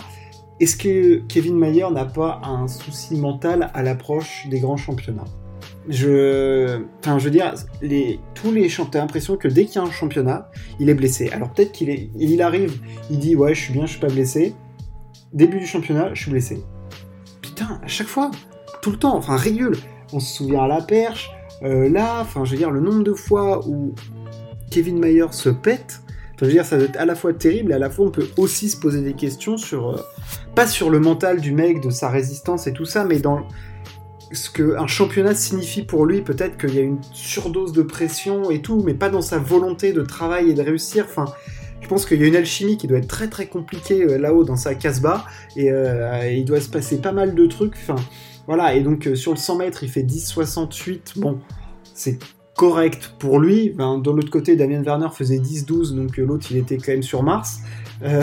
Est-ce 0.60 0.76
que 0.76 1.18
Kevin 1.28 1.56
Mayer 1.56 1.90
n'a 1.92 2.04
pas 2.04 2.40
un 2.44 2.66
souci 2.68 3.16
mental 3.16 3.70
à 3.74 3.82
l'approche 3.82 4.46
des 4.48 4.60
grands 4.60 4.76
championnats? 4.76 5.24
Je, 5.88 6.82
enfin, 7.00 7.18
je 7.18 7.24
veux 7.24 7.30
dire, 7.30 7.54
tous 8.34 8.52
les 8.52 8.68
championnats, 8.68 9.04
l'impression 9.04 9.36
que 9.36 9.48
dès 9.48 9.66
qu'il 9.66 9.76
y 9.76 9.78
a 9.78 9.82
un 9.82 9.90
championnat, 9.90 10.50
il 10.80 10.88
est 10.88 10.94
blessé. 10.94 11.28
Alors 11.30 11.52
peut-être 11.52 11.72
qu'il 11.72 11.90
est, 11.90 12.10
il 12.18 12.40
arrive, 12.42 12.80
il 13.10 13.18
dit 13.18 13.36
ouais, 13.36 13.54
je 13.54 13.60
suis 13.60 13.72
bien, 13.72 13.86
je 13.86 13.92
suis 13.92 14.00
pas 14.00 14.08
blessé. 14.08 14.54
Début 15.32 15.58
du 15.58 15.66
championnat, 15.66 16.14
je 16.14 16.22
suis 16.22 16.30
blessé. 16.30 16.64
Putain, 17.42 17.80
à 17.82 17.86
chaque 17.86 18.06
fois, 18.06 18.30
tout 18.80 18.90
le 18.90 18.96
temps, 18.96 19.16
enfin 19.16 19.36
régule. 19.36 19.76
On 20.12 20.20
se 20.20 20.36
souvient 20.36 20.62
à 20.62 20.68
la 20.68 20.80
perche, 20.80 21.30
euh, 21.62 21.88
là, 21.88 22.20
enfin, 22.20 22.44
je 22.44 22.52
veux 22.52 22.56
dire, 22.56 22.70
le 22.70 22.80
nombre 22.80 23.02
de 23.02 23.12
fois 23.12 23.66
où 23.66 23.94
Kevin 24.70 24.98
Mayer 24.98 25.26
se 25.30 25.48
pète, 25.48 26.02
je 26.38 26.44
veux 26.44 26.50
dire, 26.50 26.64
ça 26.64 26.76
doit 26.76 26.86
être 26.86 26.98
à 26.98 27.06
la 27.06 27.14
fois 27.14 27.32
terrible 27.32 27.72
et 27.72 27.74
à 27.74 27.78
la 27.78 27.90
fois 27.90 28.06
on 28.06 28.10
peut 28.10 28.28
aussi 28.36 28.68
se 28.68 28.76
poser 28.76 29.00
des 29.00 29.14
questions 29.14 29.56
sur, 29.56 29.90
euh, 29.90 30.00
pas 30.54 30.66
sur 30.66 30.90
le 30.90 31.00
mental 31.00 31.40
du 31.40 31.52
mec, 31.52 31.80
de 31.80 31.90
sa 31.90 32.10
résistance 32.10 32.66
et 32.66 32.72
tout 32.72 32.84
ça, 32.84 33.04
mais 33.04 33.18
dans 33.18 33.46
ce 34.32 34.50
qu'un 34.50 34.86
championnat 34.86 35.34
signifie 35.34 35.82
pour 35.82 36.04
lui. 36.04 36.20
Peut-être 36.20 36.58
qu'il 36.58 36.74
y 36.74 36.78
a 36.78 36.82
une 36.82 37.02
surdose 37.12 37.72
de 37.72 37.82
pression 37.82 38.50
et 38.50 38.60
tout, 38.60 38.82
mais 38.84 38.94
pas 38.94 39.08
dans 39.08 39.22
sa 39.22 39.38
volonté 39.38 39.92
de 39.92 40.02
travail 40.02 40.50
et 40.50 40.54
de 40.54 40.62
réussir. 40.62 41.06
Enfin, 41.08 41.26
je 41.80 41.88
pense 41.88 42.04
qu'il 42.04 42.20
y 42.20 42.24
a 42.24 42.26
une 42.26 42.36
alchimie 42.36 42.76
qui 42.76 42.86
doit 42.86 42.98
être 42.98 43.08
très 43.08 43.28
très 43.28 43.46
compliquée 43.46 44.02
euh, 44.02 44.18
là-haut 44.18 44.44
dans 44.44 44.56
sa 44.56 44.74
casse-bas 44.74 45.24
et, 45.56 45.70
euh, 45.70 46.28
il 46.30 46.44
doit 46.44 46.60
se 46.60 46.68
passer 46.68 47.00
pas 47.00 47.12
mal 47.12 47.34
de 47.34 47.46
trucs. 47.46 47.74
Enfin, 47.76 47.96
voilà, 48.46 48.74
et 48.74 48.80
donc 48.80 49.08
sur 49.14 49.32
le 49.32 49.38
100 49.38 49.56
mètres, 49.56 49.84
il 49.84 49.90
fait 49.90 50.02
10,68. 50.02 51.18
Bon, 51.18 51.38
c'est 51.94 52.18
correct 52.56 53.12
pour 53.18 53.38
lui. 53.38 53.70
Ben, 53.70 53.98
de 53.98 54.10
l'autre 54.10 54.30
côté, 54.30 54.56
Damien 54.56 54.82
Werner 54.82 55.08
faisait 55.12 55.38
10-12, 55.38 55.94
donc 55.94 56.16
l'autre 56.16 56.46
il 56.50 56.56
était 56.56 56.78
quand 56.78 56.92
même 56.92 57.02
sur 57.02 57.22
Mars. 57.22 57.58
Euh, 58.02 58.22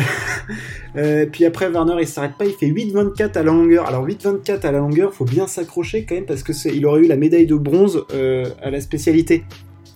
euh, 0.96 1.26
puis 1.32 1.46
après, 1.46 1.70
Werner 1.70 1.96
il 2.00 2.08
s'arrête 2.08 2.34
pas, 2.38 2.46
il 2.46 2.54
fait 2.54 2.68
8-24 2.68 3.38
à 3.38 3.44
la 3.44 3.44
longueur. 3.44 3.88
Alors 3.88 4.06
8-24 4.06 4.62
à 4.66 4.72
la 4.72 4.80
longueur, 4.80 5.14
faut 5.14 5.26
bien 5.26 5.48
s'accrocher 5.48 6.06
quand 6.06 6.16
même 6.16 6.26
parce 6.26 6.44
que 6.44 6.52
il 6.74 6.86
aurait 6.86 7.02
eu 7.02 7.08
la 7.08 7.16
médaille 7.16 7.46
de 7.46 7.56
bronze 7.56 8.06
euh, 8.14 8.50
à 8.62 8.72
la 8.72 8.82
spécialité. 8.82 9.44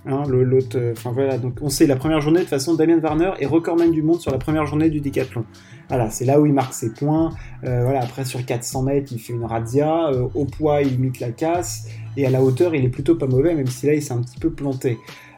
Hein, 0.07 0.23
l'autre, 0.27 0.79
enfin 0.93 1.11
voilà, 1.11 1.37
donc 1.37 1.57
on 1.61 1.69
sait 1.69 1.85
la 1.85 1.97
première 1.97 2.21
journée 2.21 2.39
de 2.39 2.43
toute 2.43 2.49
façon, 2.49 2.75
Damien 2.75 2.99
Warner 2.99 3.31
est 3.39 3.45
recordman 3.45 3.91
du 3.91 4.01
monde 4.01 4.21
sur 4.21 4.31
la 4.31 4.37
première 4.37 4.65
journée 4.65 4.89
du 4.89 5.01
décathlon. 5.01 5.43
Voilà, 5.89 6.09
c'est 6.09 6.25
là 6.25 6.39
où 6.39 6.45
il 6.45 6.53
marque 6.53 6.73
ses 6.73 6.93
points. 6.93 7.33
Euh, 7.63 7.83
voilà, 7.83 8.01
après 8.01 8.25
sur 8.25 8.45
400 8.45 8.83
mètres, 8.83 9.11
il 9.11 9.19
fait 9.19 9.33
une 9.33 9.45
razzia. 9.45 10.09
Euh, 10.09 10.27
au 10.33 10.45
poids, 10.45 10.81
il 10.81 10.93
imite 10.93 11.19
la 11.19 11.31
casse. 11.31 11.87
Et 12.15 12.25
à 12.25 12.29
la 12.29 12.41
hauteur, 12.41 12.73
il 12.73 12.83
est 12.83 12.89
plutôt 12.89 13.15
pas 13.15 13.27
mauvais, 13.27 13.53
même 13.53 13.67
si 13.67 13.85
là, 13.85 13.93
il 13.93 14.01
s'est 14.01 14.13
un 14.13 14.21
petit 14.21 14.39
peu 14.39 14.49
planté. 14.49 14.97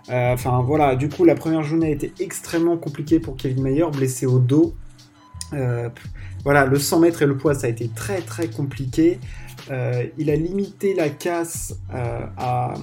Euh, 0.09 0.33
enfin 0.33 0.61
voilà, 0.61 0.95
du 0.95 1.09
coup, 1.09 1.23
la 1.23 1.35
première 1.35 1.63
journée 1.63 1.87
a 1.87 1.91
été 1.91 2.13
extrêmement 2.19 2.77
compliquée 2.77 3.19
pour 3.19 3.35
Kevin 3.35 3.63
Mayer, 3.63 3.85
blessé 3.91 4.25
au 4.25 4.39
dos. 4.39 4.73
Euh, 5.53 5.89
voilà, 6.43 6.65
le 6.65 6.79
100 6.79 6.99
mètres 6.99 7.21
et 7.21 7.25
le 7.25 7.37
poids, 7.37 7.53
ça 7.53 7.67
a 7.67 7.69
été 7.69 7.89
très 7.89 8.21
très 8.21 8.47
compliqué. 8.47 9.19
Euh, 9.69 10.05
il 10.17 10.29
a 10.29 10.35
limité 10.35 10.95
la 10.95 11.09
casse 11.09 11.75
à, 11.91 12.73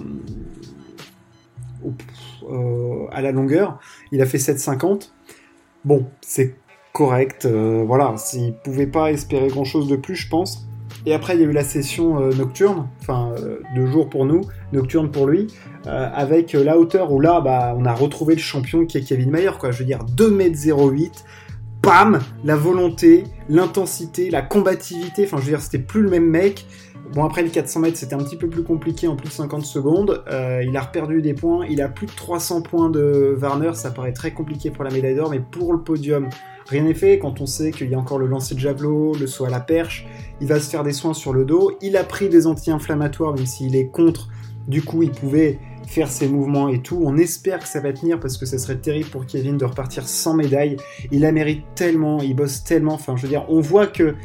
à 3.13 3.23
la 3.23 3.33
longueur. 3.33 3.79
Il 4.13 4.23
a 4.23 4.27
fait 4.27 4.39
7,50. 4.39 5.11
Bon, 5.85 6.07
c'est 6.21 6.57
correct. 6.93 7.47
voilà, 7.47 8.15
s'il 8.17 8.55
pouvait 8.55 8.87
pas 8.87 9.13
espérer 9.13 9.49
grand 9.49 9.65
chose 9.65 9.89
de 9.89 9.97
plus, 9.97 10.17
je 10.17 10.29
pense. 10.29 10.67
Et 11.07 11.15
après, 11.15 11.37
il 11.37 11.41
y 11.41 11.45
a 11.45 11.47
eu 11.47 11.53
la 11.53 11.65
session 11.65 12.21
euh, 12.21 12.33
nocturne, 12.33 12.89
enfin, 13.01 13.33
euh, 13.39 13.61
de 13.77 13.87
jour 13.87 14.11
pour 14.11 14.27
nous, 14.27 14.43
nocturne 14.73 15.11
pour 15.11 15.27
lui, 15.27 15.47
euh, 15.87 16.09
avec 16.13 16.53
la 16.53 16.79
hauteur 16.79 17.13
où 17.13 17.21
là, 17.21 17.41
bah, 17.41 17.77
on 17.79 17.85
a 17.85 17.95
retrouvé 17.95 18.35
le 18.35 18.41
champion 18.41 18.87
qui 18.87 18.99
est 18.99 19.03
Kevin 19.03 19.31
Mayer. 19.31 19.53
Je 19.71 19.79
veux 19.79 19.85
dire, 19.85 20.05
2m08, 20.17 21.25
bam, 21.81 22.19
la 22.45 22.57
volonté, 22.57 23.23
l'intensité, 23.49 24.31
la 24.31 24.43
combativité. 24.43 25.25
Enfin, 25.25 25.37
je 25.37 25.43
veux 25.43 25.51
dire, 25.51 25.61
c'était 25.61 25.79
plus 25.79 26.03
le 26.03 26.11
même 26.11 26.29
mec. 26.29 26.67
Bon, 27.13 27.25
après 27.25 27.43
le 27.43 27.51
400 27.51 27.81
mètres, 27.81 27.97
c'était 27.97 28.15
un 28.15 28.19
petit 28.19 28.37
peu 28.37 28.49
plus 28.49 28.63
compliqué 28.63 29.09
en 29.09 29.17
plus 29.17 29.29
de 29.29 29.33
50 29.33 29.65
secondes. 29.65 30.23
Euh, 30.29 30.65
il 30.67 30.77
a 30.77 30.81
reperdu 30.81 31.23
des 31.23 31.35
points. 31.35 31.67
Il 31.69 31.81
a 31.81 31.89
plus 31.89 32.07
de 32.07 32.13
300 32.13 32.63
points 32.63 32.91
de 32.91 33.37
Warner. 33.41 33.73
Ça 33.75 33.91
paraît 33.91 34.13
très 34.13 34.33
compliqué 34.33 34.71
pour 34.71 34.85
la 34.85 34.91
médaille 34.91 35.15
d'or, 35.15 35.31
mais 35.31 35.41
pour 35.41 35.73
le 35.73 35.81
podium, 35.81 36.29
rien 36.67 36.83
n'est 36.83 36.95
fait. 36.95 37.19
Quand 37.19 37.41
on 37.41 37.47
sait 37.47 37.71
qu'il 37.71 37.91
y 37.91 37.95
a 37.95 37.99
encore 37.99 38.19
le 38.19 38.27
lancer 38.27 38.55
de 38.55 38.61
javelot, 38.61 39.15
le 39.15 39.27
saut 39.27 39.45
à 39.45 39.51
la 39.51 39.61
perche, 39.61 40.07
il 40.41 40.49
va 40.49 40.61
se 40.61 40.69
faire 40.69 40.83
des 40.83 40.93
soins 40.93 41.15
sur 41.15 41.33
le 41.33 41.45
dos. 41.45 41.77
Il 41.81 41.97
a 41.97 42.05
pris 42.05 42.29
des 42.29 42.47
anti-inflammatoires, 42.47 43.35
même 43.35 43.47
s'il 43.47 43.77
est 43.77 43.87
contre. 43.87 44.29
Du 44.67 44.83
coup, 44.83 45.03
il 45.03 45.13
pouvait 45.13 45.59
faire 45.87 46.11
ses 46.11 46.29
mouvements 46.29 46.69
et 46.69 46.83
tout. 46.83 47.01
On 47.05 47.17
espère 47.17 47.61
que 47.61 47.69
ça 47.69 47.81
va 47.81 47.93
tenir 47.93 48.19
parce 48.19 48.37
que 48.37 48.45
ça 48.45 48.59
serait 48.59 48.79
terrible 48.79 49.09
pour 49.09 49.25
Kevin 49.25 49.57
de 49.57 49.65
repartir 49.65 50.07
sans 50.09 50.35
médaille. 50.35 50.77
Il 51.13 51.21
la 51.21 51.33
mérite 51.33 51.65
tellement, 51.75 52.21
il 52.21 52.35
bosse 52.35 52.65
tellement. 52.65 52.95
Enfin, 52.95 53.17
je 53.17 53.23
veux 53.23 53.29
dire, 53.29 53.47
on 53.49 53.61
voit 53.61 53.87
que 53.87 54.17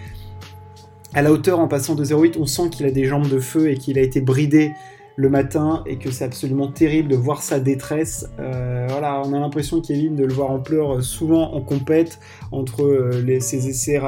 à 1.13 1.21
la 1.21 1.31
hauteur 1.31 1.59
en 1.59 1.67
passant 1.67 1.95
de 1.95 2.03
0,8, 2.03 2.35
on 2.39 2.45
sent 2.45 2.69
qu'il 2.71 2.85
a 2.85 2.91
des 2.91 3.05
jambes 3.05 3.27
de 3.27 3.39
feu 3.39 3.69
et 3.69 3.77
qu'il 3.77 3.97
a 3.97 4.01
été 4.01 4.21
bridé 4.21 4.71
le 5.17 5.29
matin 5.29 5.83
et 5.85 5.97
que 5.97 6.09
c'est 6.09 6.23
absolument 6.23 6.71
terrible 6.71 7.09
de 7.09 7.15
voir 7.15 7.43
sa 7.43 7.59
détresse. 7.59 8.27
Euh, 8.39 8.87
voilà, 8.89 9.21
on 9.25 9.33
a 9.33 9.39
l'impression 9.39 9.81
Kevin 9.81 10.15
de 10.15 10.23
le 10.23 10.33
voir 10.33 10.51
en 10.51 10.59
pleurs 10.59 11.03
souvent 11.03 11.53
en 11.53 11.61
compète 11.61 12.19
entre 12.51 12.83
euh, 12.83 13.39
ses, 13.39 13.67
essais, 13.67 13.99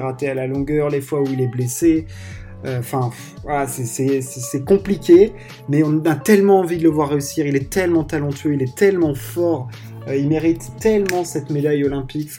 ratés 0.00 0.28
à 0.28 0.34
la 0.34 0.46
longueur, 0.46 0.90
les 0.90 1.00
fois 1.00 1.20
où 1.20 1.26
il 1.32 1.40
est 1.40 1.46
blessé. 1.46 2.06
Euh, 2.64 2.78
enfin, 2.78 3.10
c'est 3.68 4.64
compliqué, 4.64 5.32
mais 5.68 5.82
on 5.82 6.04
a 6.04 6.14
tellement 6.14 6.60
envie 6.60 6.78
de 6.78 6.84
le 6.84 6.90
voir 6.90 7.08
réussir. 7.08 7.46
Il 7.46 7.56
est 7.56 7.70
tellement 7.70 8.04
talentueux, 8.04 8.54
il 8.54 8.62
est 8.62 8.74
tellement 8.74 9.14
fort, 9.14 9.68
euh, 10.08 10.16
il 10.16 10.28
mérite 10.28 10.72
tellement 10.80 11.24
cette 11.24 11.50
médaille 11.50 11.84
olympique. 11.84 12.30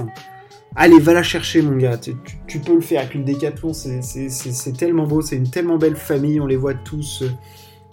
Allez, 0.75 0.99
va 0.99 1.13
la 1.13 1.23
chercher, 1.23 1.61
mon 1.61 1.77
gars. 1.77 1.97
Tu, 1.97 2.59
peux 2.59 2.75
le 2.75 2.81
faire 2.81 3.01
avec 3.01 3.15
une 3.15 3.23
décathlon, 3.23 3.73
c'est 3.73 4.77
tellement 4.77 5.07
beau, 5.07 5.21
c'est 5.21 5.35
une 5.35 5.49
tellement 5.49 5.77
belle 5.77 5.95
famille. 5.95 6.39
On 6.39 6.45
les 6.45 6.55
voit 6.55 6.73
tous 6.73 7.23
euh, 7.23 7.29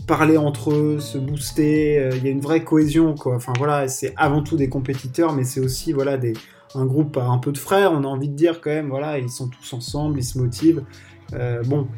parler 0.06 0.37
entre 0.37 0.72
eux, 0.72 0.99
se 1.00 1.18
booster. 1.18 2.10
Il 2.16 2.25
y 2.25 2.28
a 2.28 2.30
une 2.30 2.40
vraie 2.40 2.64
cohésion. 2.64 3.14
Enfin 3.25 3.52
voilà, 3.58 3.88
c'est 3.88 4.12
avant 4.16 4.42
tout 4.42 4.56
des 4.56 4.68
compétiteurs, 4.68 5.32
mais 5.32 5.44
c'est 5.44 5.60
aussi 5.60 5.92
voilà 5.92 6.16
des 6.16 6.34
un 6.76 6.87
groupe 6.87 7.16
un 7.16 7.38
peu 7.38 7.52
de 7.52 7.58
frères. 7.58 7.92
On 7.92 8.04
a 8.04 8.06
envie 8.06 8.28
de 8.28 8.37
dire 8.37 8.60
quand 8.60 8.70
même, 8.70 8.88
voilà, 8.88 9.18
ils 9.18 9.30
sont 9.30 9.49
tous 9.49 9.72
ensemble, 9.72 10.18
ils 10.20 10.25
se 10.25 10.38
motivent. 10.38 10.82
bon, 11.66 11.88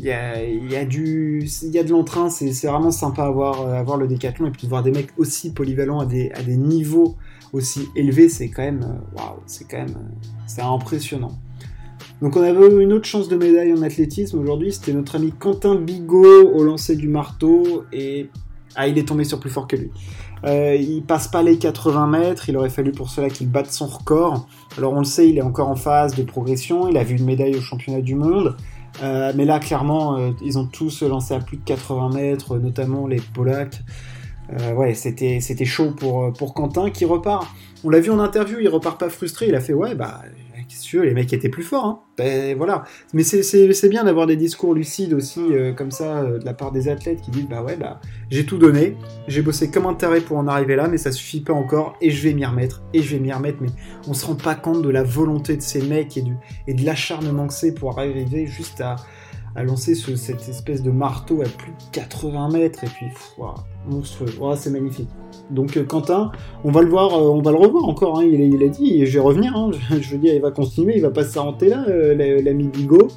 il 0.00 0.06
y 0.06 0.12
a, 0.12 0.42
y, 0.42 0.76
a 0.76 0.82
y 0.82 1.78
a 1.78 1.82
de 1.84 1.90
l'entrain, 1.90 2.30
c'est 2.30 2.66
vraiment 2.66 2.90
sympa 2.90 3.24
à 3.24 3.30
voir, 3.30 3.68
à 3.68 3.82
voir 3.82 3.98
le 3.98 4.08
décathlon 4.08 4.46
et 4.46 4.50
puis 4.50 4.62
de 4.62 4.68
voir 4.70 4.82
des 4.82 4.92
mecs 4.92 5.10
aussi 5.18 5.52
polyvalents 5.52 6.00
à 6.00 6.06
des, 6.06 6.30
à 6.32 6.42
des 6.42 6.56
niveaux 6.56 7.16
aussi 7.52 7.88
élevés, 7.96 8.28
c'est 8.28 8.48
quand 8.48 8.62
même, 8.62 8.82
euh, 8.82 9.16
waouh, 9.16 9.40
c'est 9.46 9.68
quand 9.68 9.78
même, 9.78 9.96
euh, 9.96 10.28
c'est 10.46 10.62
impressionnant. 10.62 11.38
Donc 12.22 12.36
on 12.36 12.42
avait 12.42 12.82
une 12.82 12.92
autre 12.92 13.06
chance 13.06 13.28
de 13.28 13.36
médaille 13.36 13.72
en 13.72 13.82
athlétisme 13.82 14.38
aujourd'hui, 14.38 14.72
c'était 14.72 14.92
notre 14.92 15.16
ami 15.16 15.32
Quentin 15.32 15.74
Bigot 15.74 16.50
au 16.52 16.62
lancer 16.62 16.96
du 16.96 17.08
marteau 17.08 17.84
et 17.92 18.28
ah, 18.76 18.86
il 18.86 18.98
est 18.98 19.08
tombé 19.08 19.24
sur 19.24 19.40
plus 19.40 19.50
fort 19.50 19.66
que 19.66 19.76
lui. 19.76 19.90
Euh, 20.44 20.74
il 20.74 21.02
passe 21.02 21.28
pas 21.28 21.42
les 21.42 21.58
80 21.58 22.06
mètres, 22.06 22.48
il 22.48 22.56
aurait 22.56 22.70
fallu 22.70 22.92
pour 22.92 23.10
cela 23.10 23.30
qu'il 23.30 23.48
batte 23.48 23.72
son 23.72 23.86
record. 23.86 24.46
Alors 24.78 24.92
on 24.92 25.00
le 25.00 25.04
sait, 25.04 25.28
il 25.28 25.38
est 25.38 25.42
encore 25.42 25.68
en 25.68 25.76
phase 25.76 26.14
de 26.14 26.22
progression, 26.22 26.88
il 26.88 26.96
a 26.96 27.04
vu 27.04 27.16
une 27.16 27.24
médaille 27.24 27.56
au 27.56 27.60
championnat 27.60 28.00
du 28.00 28.14
monde. 28.14 28.56
Euh, 29.02 29.32
mais 29.34 29.44
là, 29.44 29.58
clairement, 29.60 30.18
ils 30.42 30.58
ont 30.58 30.66
tous 30.66 31.02
lancé 31.02 31.32
à 31.32 31.40
plus 31.40 31.56
de 31.56 31.64
80 31.64 32.10
mètres, 32.10 32.58
notamment 32.58 33.06
les 33.06 33.20
Polacs. 33.20 33.82
Euh, 34.52 34.72
ouais, 34.72 34.94
c'était 34.94 35.40
c'était 35.40 35.64
chaud 35.64 35.92
pour 35.92 36.32
pour 36.32 36.54
Quentin 36.54 36.90
qui 36.90 37.04
repart. 37.04 37.46
On 37.84 37.90
l'a 37.90 38.00
vu 38.00 38.10
en 38.10 38.18
interview, 38.18 38.58
il 38.60 38.68
repart 38.68 38.98
pas 38.98 39.08
frustré. 39.08 39.46
Il 39.48 39.54
a 39.54 39.60
fait 39.60 39.72
ouais 39.72 39.94
bah 39.94 40.22
les 40.98 41.14
mecs 41.14 41.32
étaient 41.32 41.48
plus 41.48 41.62
forts. 41.62 41.84
Hein. 41.84 42.00
Ben, 42.16 42.56
voilà. 42.56 42.84
Mais 43.12 43.22
c'est 43.22 43.88
bien 43.88 44.04
d'avoir 44.04 44.26
des 44.26 44.36
discours 44.36 44.74
lucides 44.74 45.14
aussi, 45.14 45.40
euh, 45.40 45.72
comme 45.72 45.90
ça, 45.90 46.18
euh, 46.18 46.38
de 46.38 46.44
la 46.44 46.54
part 46.54 46.72
des 46.72 46.88
athlètes 46.88 47.20
qui 47.20 47.30
disent 47.30 47.48
Bah 47.48 47.62
ouais, 47.62 47.76
bah 47.76 48.00
j'ai 48.30 48.44
tout 48.44 48.58
donné, 48.58 48.96
j'ai 49.28 49.42
bossé 49.42 49.70
comme 49.70 49.86
un 49.86 49.94
taré 49.94 50.20
pour 50.20 50.36
en 50.38 50.46
arriver 50.46 50.76
là, 50.76 50.88
mais 50.88 50.98
ça 50.98 51.12
suffit 51.12 51.40
pas 51.40 51.52
encore, 51.52 51.96
et 52.00 52.10
je 52.10 52.22
vais 52.22 52.34
m'y 52.34 52.44
remettre, 52.44 52.82
et 52.92 53.02
je 53.02 53.14
vais 53.14 53.20
m'y 53.20 53.32
remettre. 53.32 53.58
Mais 53.60 53.70
on 54.08 54.14
se 54.14 54.26
rend 54.26 54.36
pas 54.36 54.54
compte 54.54 54.82
de 54.82 54.90
la 54.90 55.02
volonté 55.02 55.56
de 55.56 55.62
ces 55.62 55.82
mecs 55.82 56.16
et, 56.16 56.74
de 56.74 56.84
l'acharnement 56.84 57.46
que 57.46 57.54
c'est 57.54 57.72
pour 57.72 57.98
arriver 57.98 58.46
juste 58.46 58.80
à, 58.80 58.96
lancer 59.56 59.94
cette 59.94 60.48
espèce 60.48 60.82
de 60.82 60.90
marteau 60.90 61.42
à 61.42 61.48
plus 61.48 61.72
de 61.72 61.92
80 61.92 62.50
mètres, 62.50 62.84
et 62.84 62.88
puis, 62.88 63.06
monstrueux, 63.86 64.30
c'est 64.56 64.70
magnifique. 64.70 65.08
Donc 65.50 65.76
euh, 65.76 65.84
Quentin, 65.84 66.30
on 66.64 66.70
va 66.70 66.82
le 66.82 66.88
voir, 66.88 67.14
euh, 67.14 67.30
on 67.30 67.42
va 67.42 67.50
le 67.50 67.56
revoir 67.56 67.84
encore. 67.84 68.20
Hein. 68.20 68.24
il, 68.24 68.62
a 68.62 68.68
dit, 68.68 69.04
je 69.06 69.14
vais 69.14 69.20
revenir. 69.20 69.54
Hein. 69.56 69.70
je 70.00 70.10
veux 70.10 70.18
dire, 70.18 70.34
il 70.34 70.40
va 70.40 70.50
continuer, 70.50 70.96
il 70.96 71.02
va 71.02 71.10
pas 71.10 71.24
s'arrêter 71.24 71.68
là, 71.68 71.84
euh, 71.88 72.40
l'ami 72.42 72.68
Bigot. 72.68 73.08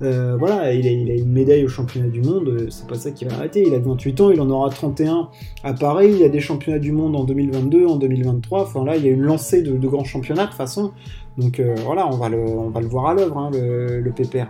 voilà, 0.00 0.72
il 0.72 0.86
a, 0.86 1.14
une 1.14 1.32
médaille 1.32 1.64
au 1.64 1.68
championnat 1.68 2.08
du 2.08 2.22
monde, 2.22 2.66
c'est 2.70 2.86
pas 2.86 2.96
ça 2.96 3.10
qui 3.10 3.24
va 3.24 3.34
arrêter. 3.34 3.64
Il 3.66 3.74
a 3.74 3.78
28 3.78 4.20
ans, 4.20 4.30
il 4.30 4.40
en 4.40 4.50
aura 4.50 4.70
31 4.70 5.28
à 5.64 5.72
Paris. 5.74 6.08
Il 6.10 6.18
y 6.18 6.24
a 6.24 6.28
des 6.28 6.40
championnats 6.40 6.80
du 6.80 6.92
monde 6.92 7.16
en 7.16 7.24
2022, 7.24 7.86
en 7.86 7.96
2023. 7.96 8.62
Enfin 8.62 8.84
là, 8.84 8.96
il 8.96 9.04
y 9.04 9.08
a 9.08 9.12
une 9.12 9.22
lancée 9.22 9.62
de, 9.62 9.76
grands 9.86 10.04
championnats 10.04 10.44
de 10.44 10.48
toute 10.48 10.56
façon. 10.56 10.92
Donc 11.38 11.60
voilà, 11.84 12.06
on 12.06 12.16
va 12.16 12.28
le, 12.28 12.38
on 12.38 12.70
va 12.70 12.80
le 12.80 12.88
voir 12.88 13.06
à 13.06 13.14
l'œuvre, 13.14 13.38
hein, 13.38 13.50
le, 13.52 14.00
le 14.00 14.10
pépère. 14.10 14.48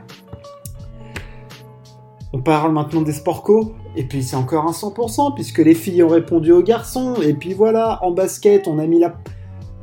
On 2.34 2.40
parle 2.40 2.72
maintenant 2.72 3.02
des 3.02 3.12
sports 3.12 3.44
et 3.94 4.04
puis 4.04 4.22
c'est 4.22 4.36
encore 4.36 4.66
un 4.66 4.72
100%, 4.72 5.34
puisque 5.34 5.58
les 5.58 5.74
filles 5.74 6.02
ont 6.02 6.08
répondu 6.08 6.50
aux 6.52 6.62
garçons, 6.62 7.16
et 7.22 7.34
puis 7.34 7.52
voilà, 7.52 7.98
en 8.02 8.10
basket, 8.10 8.66
on 8.68 8.78
a 8.78 8.86
mis 8.86 8.98
la... 8.98 9.14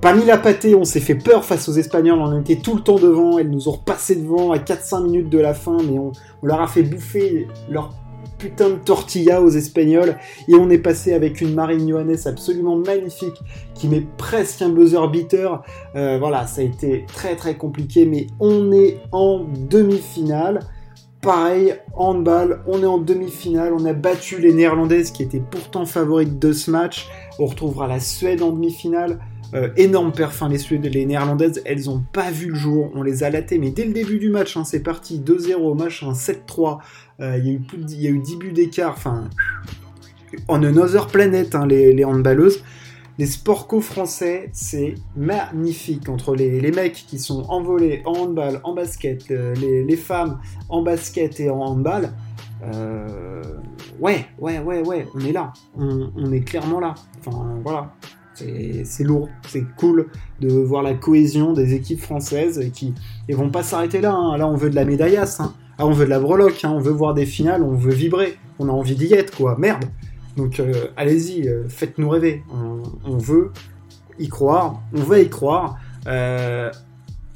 Pas 0.02 0.14
mis 0.14 0.24
la 0.24 0.38
pâtée, 0.38 0.76
on 0.76 0.86
s'est 0.86 1.02
fait 1.02 1.16
peur 1.16 1.44
face 1.44 1.68
aux 1.68 1.74
Espagnols, 1.74 2.20
on 2.20 2.40
était 2.40 2.56
tout 2.56 2.74
le 2.74 2.82
temps 2.82 2.98
devant, 2.98 3.38
elles 3.38 3.50
nous 3.50 3.68
ont 3.68 3.74
repassé 3.74 4.16
devant 4.16 4.52
à 4.54 4.58
4-5 4.58 5.04
minutes 5.04 5.30
de 5.30 5.40
la 5.40 5.54
fin, 5.54 5.78
mais 5.84 6.00
on, 6.00 6.14
leur 6.42 6.62
a 6.62 6.68
fait 6.68 6.84
bouffer 6.84 7.48
leur 7.70 7.94
putain 8.38 8.70
de 8.70 8.76
tortilla 8.76 9.42
aux 9.42 9.50
Espagnols, 9.50 10.16
et 10.48 10.56
on 10.56 10.70
est 10.70 10.78
passé 10.78 11.14
avec 11.14 11.42
une 11.42 11.54
Marine 11.54 11.88
Johannes 11.88 12.18
absolument 12.26 12.78
magnifique, 12.78 13.36
qui 13.76 13.90
met 13.90 14.08
presque 14.18 14.62
un 14.62 14.70
buzzer 14.70 15.06
beater, 15.12 15.62
euh, 15.98 16.18
voilà, 16.18 16.48
ça 16.48 16.62
a 16.62 16.64
été 16.64 17.06
très 17.14 17.36
très 17.36 17.58
compliqué, 17.58 18.06
mais 18.06 18.28
on 18.40 18.72
est 18.72 19.02
en 19.12 19.46
demi-finale, 19.70 20.62
Pareil, 21.22 21.76
handball, 21.96 22.62
on 22.66 22.82
est 22.82 22.86
en 22.86 22.98
demi-finale, 22.98 23.74
on 23.74 23.84
a 23.84 23.92
battu 23.92 24.40
les 24.40 24.54
Néerlandaises 24.54 25.12
qui 25.12 25.22
étaient 25.22 25.42
pourtant 25.42 25.86
favorites 25.86 26.40
de 26.40 26.54
ce 26.54 26.72
match. 26.72 27.10
On 27.40 27.46
retrouvera 27.46 27.88
la 27.88 28.00
Suède 28.00 28.42
en 28.42 28.52
demi-finale. 28.52 29.20
Euh, 29.54 29.70
énorme 29.76 30.14
perf, 30.14 30.42
les 30.50 30.58
Suèdes, 30.58 30.86
les 30.86 31.06
Néerlandaises, 31.06 31.62
elles 31.66 31.90
ont 31.90 32.04
pas 32.14 32.32
vu 32.32 32.50
le 32.50 32.56
jour, 32.56 32.92
on 32.94 33.02
les 33.02 33.24
a 33.24 33.32
latées, 33.32 33.58
mais 33.58 33.72
dès 33.72 33.84
le 33.84 33.94
début 33.94 34.20
du 34.20 34.30
match, 34.30 34.56
hein, 34.56 34.64
c'est 34.64 34.82
parti 34.82 35.20
2-0, 35.20 35.76
match 35.76 36.04
7-3, 36.04 36.78
euh, 37.20 37.38
il 37.38 37.46
y, 37.46 37.50
a 37.50 37.54
eu 37.54 37.62
il 37.90 38.02
y 38.02 38.08
a 38.08 38.12
eu 38.12 38.20
10 38.20 38.36
buts 38.36 38.52
d'écart, 38.52 38.94
enfin, 38.96 39.28
on 40.48 40.62
another 40.64 41.08
planet, 41.08 41.56
hein, 41.56 41.66
les, 41.66 41.94
les 41.94 42.06
handballeuses 42.06 42.64
les 43.20 43.26
sports 43.26 43.68
co-français, 43.68 44.50
c'est 44.54 44.96
magnifique. 45.18 46.08
Entre 46.08 46.36
les, 46.36 46.72
mecs 46.72 47.06
qui 47.06 47.20
sont 47.20 47.44
envolés 47.50 48.02
en 48.06 48.14
handball, 48.14 48.62
en 48.64 48.74
basket, 48.74 49.30
euh, 49.30 49.54
les, 49.56 49.98
femmes 49.98 50.40
en 50.70 50.82
basket 50.84 51.38
et 51.42 51.50
en 51.50 51.60
handball, 51.60 52.14
euh, 52.64 53.44
ouais, 54.00 54.26
ouais, 54.40 54.60
ouais, 54.60 54.82
ouais, 54.88 55.06
on 55.14 55.20
est 55.20 55.34
là. 55.34 55.52
On, 55.78 56.32
est 56.32 56.40
clairement 56.48 56.80
là. 56.80 56.96
Enfin, 57.20 57.60
voilà. 57.62 57.94
C'est 58.36 59.04
lourd, 59.04 59.28
c'est 59.50 59.66
cool 59.76 60.08
de 60.40 60.48
voir 60.48 60.82
la 60.82 60.94
cohésion 60.94 61.52
des 61.52 61.74
équipes 61.74 62.00
françaises 62.00 62.72
qui 62.74 62.94
ne 63.28 63.36
vont 63.36 63.50
pas 63.50 63.64
s'arrêter 63.64 64.00
là. 64.00 64.14
Hein. 64.14 64.38
Là, 64.38 64.48
on 64.48 64.56
veut 64.56 64.70
de 64.70 64.76
la 64.76 64.86
médaillasse. 64.86 65.42
Hein. 65.42 65.54
Là, 65.78 65.86
on 65.86 65.92
veut 65.92 66.06
de 66.06 66.10
la 66.10 66.22
breloque. 66.22 66.64
Hein. 66.64 66.72
On 66.74 66.80
veut 66.80 66.94
voir 66.94 67.14
des 67.14 67.26
finales, 67.26 67.64
on 67.64 67.76
veut 67.76 67.92
vibrer. 67.92 68.38
On 68.60 68.70
a 68.70 68.72
envie 68.72 68.96
d'y 68.96 69.14
être, 69.14 69.36
quoi. 69.36 69.58
Merde. 69.60 69.84
Donc 70.40 70.62
euh, 70.62 70.88
allez-y, 70.96 71.50
euh, 71.50 71.68
faites-nous 71.68 72.08
rêver. 72.08 72.44
On, 73.06 73.18
veut 73.18 73.52
y 74.20 74.30
croire, 74.30 74.82
on 74.94 75.02
va 75.02 75.20
y 75.20 75.30
croire. 75.30 75.78
Euh, 76.08 76.72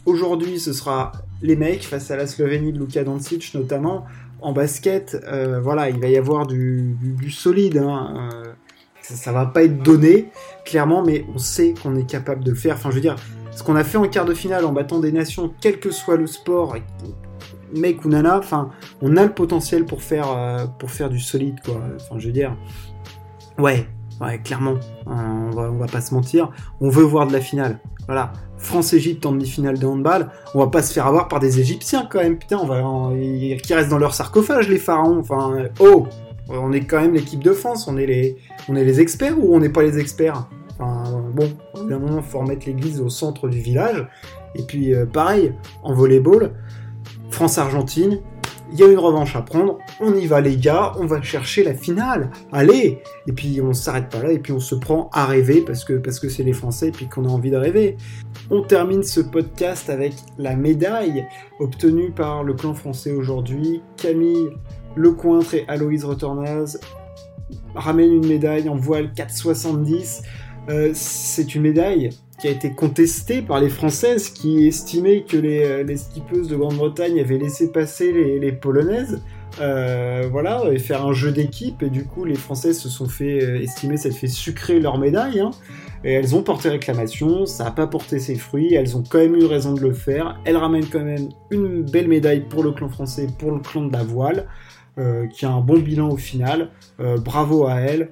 aujourd'hui, 0.05 0.57
ce 0.57 0.71
sera 0.71 1.11
les 1.41 1.57
mecs 1.57 1.83
face 1.83 2.11
à 2.11 2.15
la 2.15 2.27
Slovénie 2.27 2.71
de 2.71 2.79
Luka 2.79 3.03
Doncic 3.03 3.53
notamment. 3.55 4.05
En 4.41 4.53
basket, 4.53 5.17
voilà, 5.61 5.89
il 5.89 5.99
va 5.99 6.07
y 6.07 6.17
avoir 6.17 6.47
du, 6.47 6.97
solide. 7.29 7.77
Hein. 7.77 8.29
Ça, 9.01 9.31
va 9.31 9.45
pas 9.45 9.63
être 9.63 9.81
donné, 9.83 10.29
clairement, 10.65 11.01
mais 11.01 11.25
on 11.33 11.37
sait 11.37 11.73
qu'on 11.81 11.95
est 11.95 12.09
capable 12.09 12.43
de 12.43 12.51
le 12.51 12.57
faire. 12.57 12.75
Enfin, 12.75 12.89
je 12.89 12.95
veux 12.95 13.01
dire, 13.01 13.15
ce 13.51 13.63
qu'on 13.63 13.75
a 13.75 13.85
fait 13.85 13.97
en 13.97 14.07
quart 14.07 14.25
de 14.25 14.33
finale 14.33 14.65
en 14.65 14.73
battant 14.73 14.99
des 14.99 15.13
nations, 15.13 15.53
quel 15.61 15.79
que 15.79 15.91
soit 15.91 16.17
le 16.17 16.27
sport, 16.27 16.75
mec 17.73 18.03
ou 18.03 18.09
nana, 18.09 18.37
enfin, 18.37 18.69
on 19.01 19.15
a 19.15 19.23
le 19.23 19.33
potentiel 19.33 19.85
pour 19.85 20.03
faire, 20.03 20.67
pour 20.77 20.91
faire 20.91 21.09
du 21.09 21.19
solide, 21.19 21.61
quoi. 21.63 21.81
Enfin, 21.95 22.19
je 22.19 22.27
veux 22.27 22.33
dire, 22.33 22.57
Ouais, 23.59 23.87
ouais, 24.21 24.39
clairement. 24.39 24.75
on, 25.05 25.51
va, 25.51 25.71
on 25.71 25.77
va 25.77 25.87
pas 25.87 26.01
se 26.01 26.13
mentir. 26.13 26.51
On 26.81 26.89
veut 26.89 27.03
voir 27.03 27.27
de 27.27 27.33
la 27.33 27.41
finale. 27.41 27.79
Voilà. 28.05 28.33
France-Égypte 28.57 29.25
en 29.25 29.33
demi-finale 29.33 29.77
de 29.77 29.85
handball. 29.85 30.29
On 30.55 30.59
va 30.59 30.67
pas 30.67 30.81
se 30.81 30.93
faire 30.93 31.05
avoir 31.05 31.27
par 31.27 31.39
des 31.39 31.59
Égyptiens 31.59 32.07
quand 32.09 32.19
même. 32.19 32.37
Putain, 32.37 32.57
on 32.57 32.65
va, 32.65 32.81
qui 33.57 33.73
restent 33.73 33.89
dans 33.89 33.97
leur 33.97 34.13
sarcophage, 34.13 34.69
les 34.69 34.77
pharaons. 34.77 35.19
Enfin, 35.19 35.67
oh, 35.79 36.07
on 36.49 36.71
est 36.71 36.85
quand 36.85 37.01
même 37.01 37.13
l'équipe 37.13 37.43
de 37.43 37.51
France. 37.51 37.87
On 37.87 37.97
est 37.97 38.05
les, 38.05 38.37
on 38.69 38.75
est 38.75 38.85
les 38.85 39.01
experts 39.01 39.37
ou 39.37 39.53
on 39.55 39.59
n'est 39.59 39.69
pas 39.69 39.83
les 39.83 39.99
experts? 39.99 40.47
Enfin, 40.79 41.03
bon, 41.33 41.51
au 41.73 41.83
bout 41.83 41.99
moment, 41.99 42.21
faut 42.21 42.39
remettre 42.39 42.65
l'église 42.65 43.01
au 43.01 43.09
centre 43.09 43.47
du 43.49 43.59
village. 43.59 44.07
Et 44.55 44.63
puis, 44.63 44.93
euh, 44.93 45.05
pareil, 45.05 45.53
en 45.83 45.93
volleyball, 45.93 46.53
France-Argentine, 47.31 48.19
il 48.73 48.79
y 48.79 48.83
a 48.83 48.87
une 48.87 48.97
revanche 48.97 49.35
à 49.35 49.43
prendre, 49.43 49.77
on 49.99 50.15
y 50.15 50.25
va 50.25 50.41
les 50.41 50.57
gars, 50.57 50.93
on 50.99 51.05
va 51.05 51.21
chercher 51.21 51.63
la 51.63 51.75
finale, 51.75 52.31
allez 52.51 53.03
Et 53.27 53.31
puis 53.31 53.61
on 53.61 53.71
s'arrête 53.71 54.09
pas 54.09 54.23
là, 54.23 54.31
et 54.31 54.39
puis 54.39 54.51
on 54.51 54.59
se 54.59 54.73
prend 54.73 55.11
à 55.13 55.27
rêver 55.27 55.61
parce 55.61 55.85
que 55.85 56.29
c'est 56.29 56.41
les 56.41 56.53
Français, 56.53 56.87
et 56.87 56.91
puis 56.91 57.07
qu'on 57.07 57.25
a 57.25 57.29
envie 57.29 57.51
de 57.51 57.55
rêver. 57.55 57.97
On 58.49 58.63
termine 58.63 59.03
ce 59.03 59.19
podcast 59.19 59.91
avec 59.91 60.13
la 60.39 60.55
médaille 60.55 61.23
obtenue 61.59 62.11
par 62.11 62.43
le 62.43 62.55
clan 62.55 62.73
français 62.73 63.11
aujourd'hui. 63.11 63.83
Camille 63.95 64.49
Lecointre 64.95 65.53
et 65.53 65.65
Aloïse 65.67 66.03
Retornaz 66.03 66.79
ramènent 67.75 68.13
une 68.13 68.27
médaille 68.27 68.69
en 68.69 68.75
voile 68.75 69.13
470. 69.13 70.23
Euh, 70.69 70.91
c'est 70.93 71.53
une 71.53 71.61
médaille 71.61 72.09
qui 72.39 72.47
a 72.47 72.51
été 72.51 72.71
contestée 72.71 73.41
par 73.41 73.59
les 73.59 73.69
Françaises 73.69 74.29
qui 74.29 74.67
estimaient 74.67 75.21
que 75.21 75.37
les, 75.37 75.63
euh, 75.63 75.83
les 75.83 75.97
skippeuses 75.97 76.47
de 76.47 76.55
Grande-Bretagne 76.55 77.19
avaient 77.19 77.37
laissé 77.37 77.71
passer 77.71 78.11
les, 78.11 78.51
Polonaises. 78.51 79.21
Euh, 79.61 80.27
voilà, 80.31 80.63
et 80.71 80.79
faire 80.79 81.05
un 81.05 81.13
jeu 81.13 81.31
d'équipe, 81.31 81.83
et 81.83 81.91
du 81.91 82.05
coup 82.05 82.25
les 82.25 82.33
Françaises 82.33 82.79
se 82.79 82.89
sont 82.89 83.07
fait 83.07 83.43
euh, 83.43 83.61
estimer, 83.61 83.97
ça 83.97 84.09
fait 84.09 84.27
sucrer 84.27 84.79
leur 84.79 84.97
médaille, 84.97 85.41
hein. 85.41 85.51
et 86.03 86.13
elles 86.13 86.35
ont 86.35 86.41
porté 86.41 86.69
réclamation, 86.69 87.45
ça 87.45 87.65
n'a 87.65 87.71
pas 87.71 87.85
porté 87.85 88.17
ses 88.17 88.33
fruits, 88.33 88.73
elles 88.73 88.97
ont 88.97 89.03
quand 89.07 89.19
même 89.19 89.35
eu 89.35 89.45
raison 89.45 89.73
de 89.73 89.81
le 89.81 89.93
faire, 89.93 90.39
elles 90.45 90.57
ramènent 90.57 90.87
quand 90.87 91.03
même 91.03 91.29
une 91.51 91.83
belle 91.83 92.07
médaille 92.07 92.41
pour 92.49 92.63
le 92.63 92.71
clan 92.71 92.89
français, 92.89 93.27
pour 93.37 93.51
le 93.51 93.59
clan 93.59 93.83
de 93.83 93.93
la 93.93 94.03
voile, 94.03 94.47
qui 95.31 95.45
a 95.45 95.51
un 95.51 95.61
bon 95.61 95.77
bilan 95.77 96.09
au 96.09 96.17
final, 96.17 96.69
bravo 97.23 97.67
à 97.67 97.75
elles, 97.75 98.09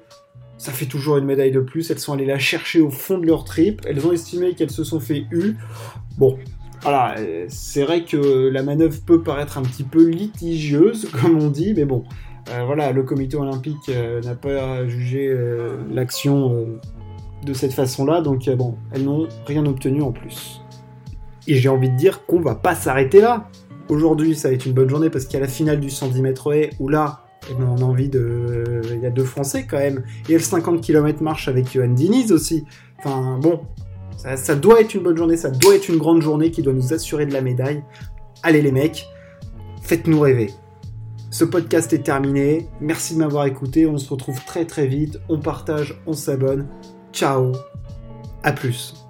ça 0.61 0.71
fait 0.71 0.85
toujours 0.85 1.17
une 1.17 1.25
médaille 1.25 1.49
de 1.49 1.59
plus. 1.59 1.89
Elles 1.89 1.97
sont 1.97 2.13
allées 2.13 2.27
la 2.27 2.37
chercher 2.37 2.81
au 2.81 2.91
fond 2.91 3.17
de 3.17 3.25
leur 3.25 3.45
trip. 3.45 3.81
Elles 3.87 4.05
ont 4.05 4.11
estimé 4.11 4.53
qu'elles 4.53 4.69
se 4.69 4.83
sont 4.83 4.99
fait 4.99 5.25
U. 5.31 5.55
Bon, 6.19 6.37
voilà, 6.83 7.15
euh, 7.17 7.45
c'est 7.47 7.81
vrai 7.81 8.03
que 8.05 8.47
la 8.49 8.61
manœuvre 8.61 8.95
peut 9.03 9.23
paraître 9.23 9.57
un 9.57 9.63
petit 9.63 9.81
peu 9.81 10.05
litigieuse, 10.05 11.09
comme 11.21 11.39
on 11.39 11.49
dit, 11.49 11.73
mais 11.73 11.85
bon, 11.85 12.03
euh, 12.51 12.63
voilà, 12.63 12.91
le 12.91 13.01
comité 13.01 13.37
olympique 13.37 13.89
euh, 13.89 14.21
n'a 14.21 14.35
pas 14.35 14.85
jugé 14.87 15.35
l'action 15.89 16.67
de 17.43 17.53
cette 17.53 17.73
façon-là, 17.73 18.21
donc 18.21 18.47
bon, 18.51 18.75
elles 18.91 19.03
n'ont 19.03 19.27
rien 19.47 19.65
obtenu 19.65 20.03
en 20.03 20.11
plus. 20.11 20.61
Et 21.47 21.55
j'ai 21.55 21.69
envie 21.69 21.89
de 21.89 21.97
dire 21.97 22.27
qu'on 22.27 22.39
va 22.39 22.53
pas 22.53 22.75
s'arrêter 22.75 23.19
là. 23.19 23.49
Aujourd'hui, 23.89 24.35
ça 24.35 24.49
va 24.49 24.53
être 24.53 24.67
une 24.67 24.73
bonne 24.73 24.89
journée 24.89 25.09
parce 25.09 25.25
qu'il 25.25 25.33
y 25.33 25.37
a 25.37 25.45
la 25.45 25.51
finale 25.51 25.79
du 25.79 25.89
110 25.89 26.21
mètres 26.21 26.53
haies 26.53 26.69
où 26.79 26.87
là, 26.87 27.25
eh 27.49 27.53
ben, 27.53 27.67
on 27.67 27.77
a 27.77 27.83
envie 27.83 28.09
de. 28.09 28.81
Il 28.91 28.99
y 28.99 29.05
a 29.05 29.09
deux 29.09 29.23
Français 29.23 29.65
quand 29.69 29.79
même. 29.79 30.03
Et 30.29 30.33
le 30.33 30.39
50 30.39 30.81
km 30.81 31.23
marche 31.23 31.47
avec 31.47 31.71
Johan 31.71 31.89
Diniz 31.89 32.31
aussi. 32.31 32.65
Enfin 32.99 33.39
bon, 33.41 33.61
ça, 34.17 34.55
doit 34.55 34.81
être 34.81 34.93
une 34.93 35.01
bonne 35.01 35.17
journée, 35.17 35.37
ça 35.37 35.49
doit 35.49 35.75
être 35.75 35.89
une 35.89 35.97
grande 35.97 36.21
journée 36.21 36.51
qui 36.51 36.61
doit 36.61 36.73
nous 36.73 36.93
assurer 36.93 37.25
de 37.25 37.33
la 37.33 37.41
médaille. 37.41 37.83
Allez 38.43 38.61
les 38.61 38.71
mecs, 38.71 39.07
faites-nous 39.81 40.19
rêver. 40.19 40.51
Ce 41.31 41.45
podcast 41.45 41.93
est 41.93 42.03
terminé. 42.03 42.67
Merci 42.81 43.13
de 43.13 43.19
m'avoir 43.19 43.45
écouté. 43.45 43.87
On 43.87 43.97
se 43.97 44.09
retrouve 44.09 44.43
très 44.45 44.65
très 44.65 44.85
vite. 44.85 45.19
On 45.29 45.39
partage, 45.39 45.99
on 46.05 46.13
s'abonne. 46.13 46.67
Ciao. 47.13 47.53
À 48.43 48.51
plus. 48.51 49.00